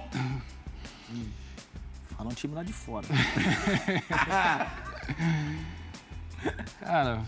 [2.16, 3.06] Fala um time lá de fora.
[6.80, 7.22] Cara,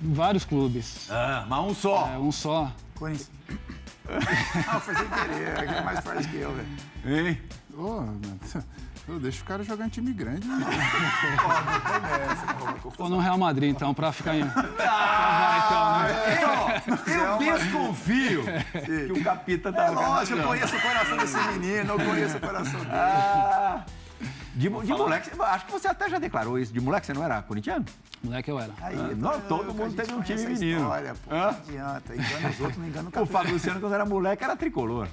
[0.00, 1.08] vários clubes.
[1.10, 2.08] Ah, mas um só.
[2.08, 2.70] É, um só.
[2.94, 3.30] Corinthians.
[4.68, 5.74] Ah, foi sem querer.
[5.74, 6.68] É mais forte que eu, velho.
[7.06, 7.40] Hein?
[7.72, 8.20] Ô, mano,
[9.08, 10.56] ô, deixa o cara jogar em time grande, né?
[12.98, 14.42] Ou no Real Madrid, então, pra ficar em.
[14.80, 16.06] Ah,
[17.06, 18.44] eu, eu desconfio
[18.84, 19.84] que o capita tá.
[19.86, 22.90] É lógico, eu conheço o coração desse menino, eu conheço o coração dele.
[22.92, 23.84] Ah,
[24.54, 26.72] de, mo- de moleque, acho que você até já declarou isso.
[26.72, 27.84] De moleque você não era corintiano?
[28.22, 28.72] Moleque eu era.
[28.82, 30.80] Aí, Ah, não, eu- todo eu- mundo teve um time menino.
[30.82, 32.14] História, pô, não adianta.
[32.14, 33.26] Engana os outros, não engana o O capitão.
[33.26, 35.08] Fábio Luciano, quando era moleque, era tricolor.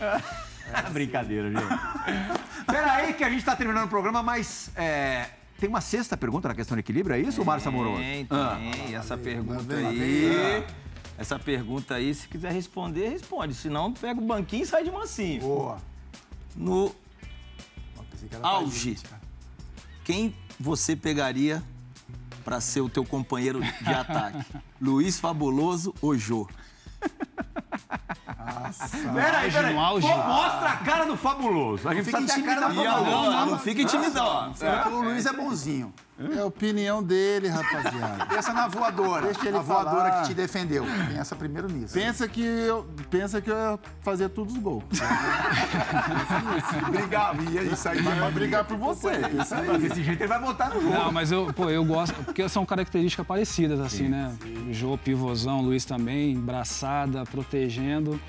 [0.00, 0.20] É.
[0.92, 1.64] Brincadeira, gente.
[2.66, 5.26] Peraí, que a gente tá terminando o programa, mas é,
[5.58, 7.96] tem uma sexta pergunta na questão de equilíbrio, é isso, Márcio Amoroso?
[7.98, 8.58] Tem, Ah.
[8.60, 8.94] tem.
[8.94, 10.64] Essa pergunta aí.
[11.16, 13.54] Essa pergunta aí, se quiser responder, responde.
[13.54, 15.40] Se não, pega o banquinho e sai de mansinho.
[15.40, 15.78] Boa.
[16.54, 16.94] No
[18.42, 18.96] auge,
[20.04, 21.62] quem você pegaria
[22.44, 24.44] pra ser o teu companheiro de ataque?
[24.80, 26.48] Luiz Fabuloso ou Jô?
[29.14, 29.74] Peraí, peraí.
[29.74, 31.88] Pô, mostra a cara do fabuloso.
[31.88, 33.30] A gente fica precisa ter a cara do intimidado, fabuloso.
[33.30, 34.54] não, Não, fica intimidado.
[34.92, 35.92] O Luiz é bonzinho.
[36.34, 38.26] É a opinião dele, rapaziada.
[38.26, 39.26] Pensa na voadora.
[39.26, 40.22] Deixa ele a voadora falar.
[40.22, 40.84] que te defendeu.
[41.14, 41.94] Pensa primeiro nisso.
[41.94, 44.82] Pensa que eu, pensa que eu ia fazer todos os gols.
[46.90, 49.12] Brigava, ia e sair Mas vai brigar por você.
[49.40, 49.78] Isso aí.
[49.78, 50.92] Desse jeito ele vai botar no jogo.
[50.92, 54.34] Não, mas eu, pô, eu gosto, porque são características parecidas, assim, né?
[54.68, 58.20] O Jô, pivôzão, Luiz também, braçada, protegendo.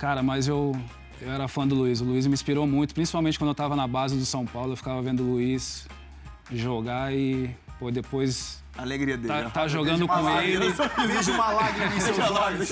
[0.00, 0.74] Cara, mas eu,
[1.20, 2.00] eu era fã do Luiz.
[2.00, 4.76] O Luiz me inspirou muito, principalmente quando eu tava na base do São Paulo, eu
[4.76, 5.86] ficava vendo o Luiz
[6.50, 9.28] jogar e, pô, depois A alegria dele.
[9.28, 9.50] tá, né?
[9.52, 10.70] tá jogando com ele.
[11.06, 12.70] Vejo uma lágrima em seus olhos.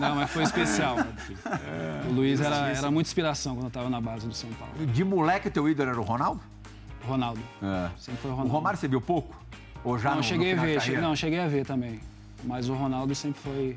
[0.00, 0.96] Não, mas foi especial.
[2.08, 4.86] O Luiz era, era muita inspiração quando eu tava na base do São Paulo.
[4.86, 6.40] De moleque, teu ídolo era o Ronaldo?
[7.06, 7.40] Ronaldo.
[7.62, 7.90] É.
[7.98, 8.52] Sempre foi o O Ronaldo.
[8.54, 9.36] Romário você viu pouco?
[9.84, 11.02] Ou já não, no, cheguei no a ver, che- carreira?
[11.02, 12.00] não, cheguei a ver também.
[12.42, 13.76] Mas o Ronaldo sempre foi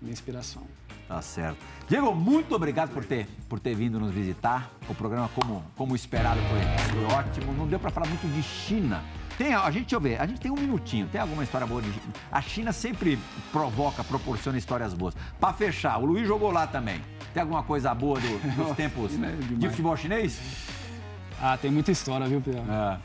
[0.00, 0.62] minha inspiração.
[1.08, 1.58] Tá certo.
[1.86, 4.70] Diego, muito obrigado por ter, por ter vindo nos visitar.
[4.88, 7.52] O programa, como, como esperado, foi, foi ótimo.
[7.52, 9.02] Não deu para falar muito de China.
[9.36, 11.06] Tem, a gente, deixa eu ver, a gente tem um minutinho.
[11.08, 12.12] Tem alguma história boa de China?
[12.32, 13.18] A China sempre
[13.52, 15.14] provoca, proporciona histórias boas.
[15.38, 17.00] Para fechar, o Luiz jogou lá também.
[17.34, 20.40] Tem alguma coisa boa do- dos tempos China é de futebol chinês?
[21.42, 22.62] Ah, tem muita história, viu, Pedro?
[22.70, 22.98] É.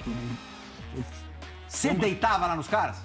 [1.67, 2.97] Você deitava lá nos caras?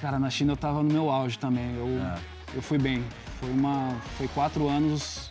[0.00, 1.74] Cara, na China eu tava no meu auge também.
[1.76, 2.18] Eu, É.
[2.54, 3.04] eu fui bem.
[3.40, 3.94] Foi uma.
[4.16, 5.30] Foi quatro anos,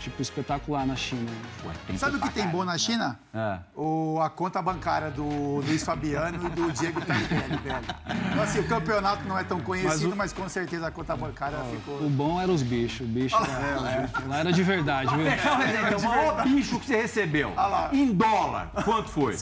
[0.00, 1.30] tipo, espetacular na China.
[1.64, 3.18] Ué, Sabe o que tem bom na China?
[3.34, 3.58] É.
[3.74, 5.24] O, a conta bancária do
[5.66, 7.84] Luiz Fabiano e do Diego Tardelli, velho.
[8.30, 11.98] Então, assim, o campeonato não é tão conhecido, mas, com certeza a conta bancária ficou...
[11.98, 13.00] O bom era os bichos.
[13.06, 15.26] O bicho era, é, lá era de verdade, viu?
[15.26, 17.90] O resenha, então, o maior bicho que você recebeu lá.
[17.92, 19.36] em dólar, quanto foi?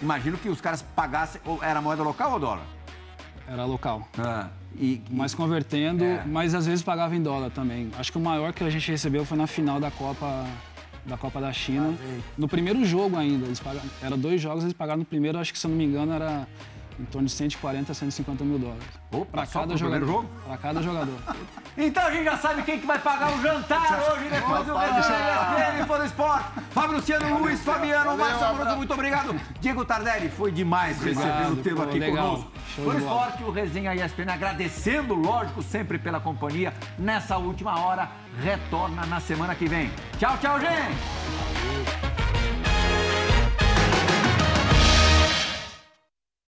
[0.00, 2.64] Imagino que os caras pagassem, era moeda local ou dólar?
[3.46, 4.08] Era local.
[4.18, 6.22] Ah, e, e- Mas convertendo, É.
[6.26, 7.90] mas às vezes pagava em dólar também.
[7.98, 10.46] Acho que o maior que a gente recebeu foi na final da Copa
[11.04, 11.94] da Copa da China.
[12.38, 15.58] no primeiro jogo ainda, eles pagaram, era dois jogos, eles pagaram no primeiro, acho que
[15.58, 16.46] se eu não me engano era
[16.98, 18.82] em torno de 140, 150 mil dólares.
[19.46, 20.06] Só cada jogador.
[20.06, 20.30] jogo?
[20.46, 21.18] Pra cada jogador.
[21.74, 25.86] Então a gente já sabe quem que vai pagar o jantar hoje depois do ESPN
[25.86, 26.44] Fã Esporte.
[26.70, 29.40] Fábio Luciano, Luiz Fabiano, Márcio Amoroso, muito obrigado.
[29.58, 32.28] Diego Tardelli, foi demais recebendo o pô, aqui legal.
[32.28, 32.52] conosco.
[32.74, 32.98] Show bola.
[32.98, 36.74] Esporte, o Resenha ESPN agradecendo, lógico, sempre pela companhia.
[36.98, 38.10] Nessa última hora,
[38.42, 39.90] retorna na semana que vem.
[40.18, 42.21] Tchau, tchau, gente!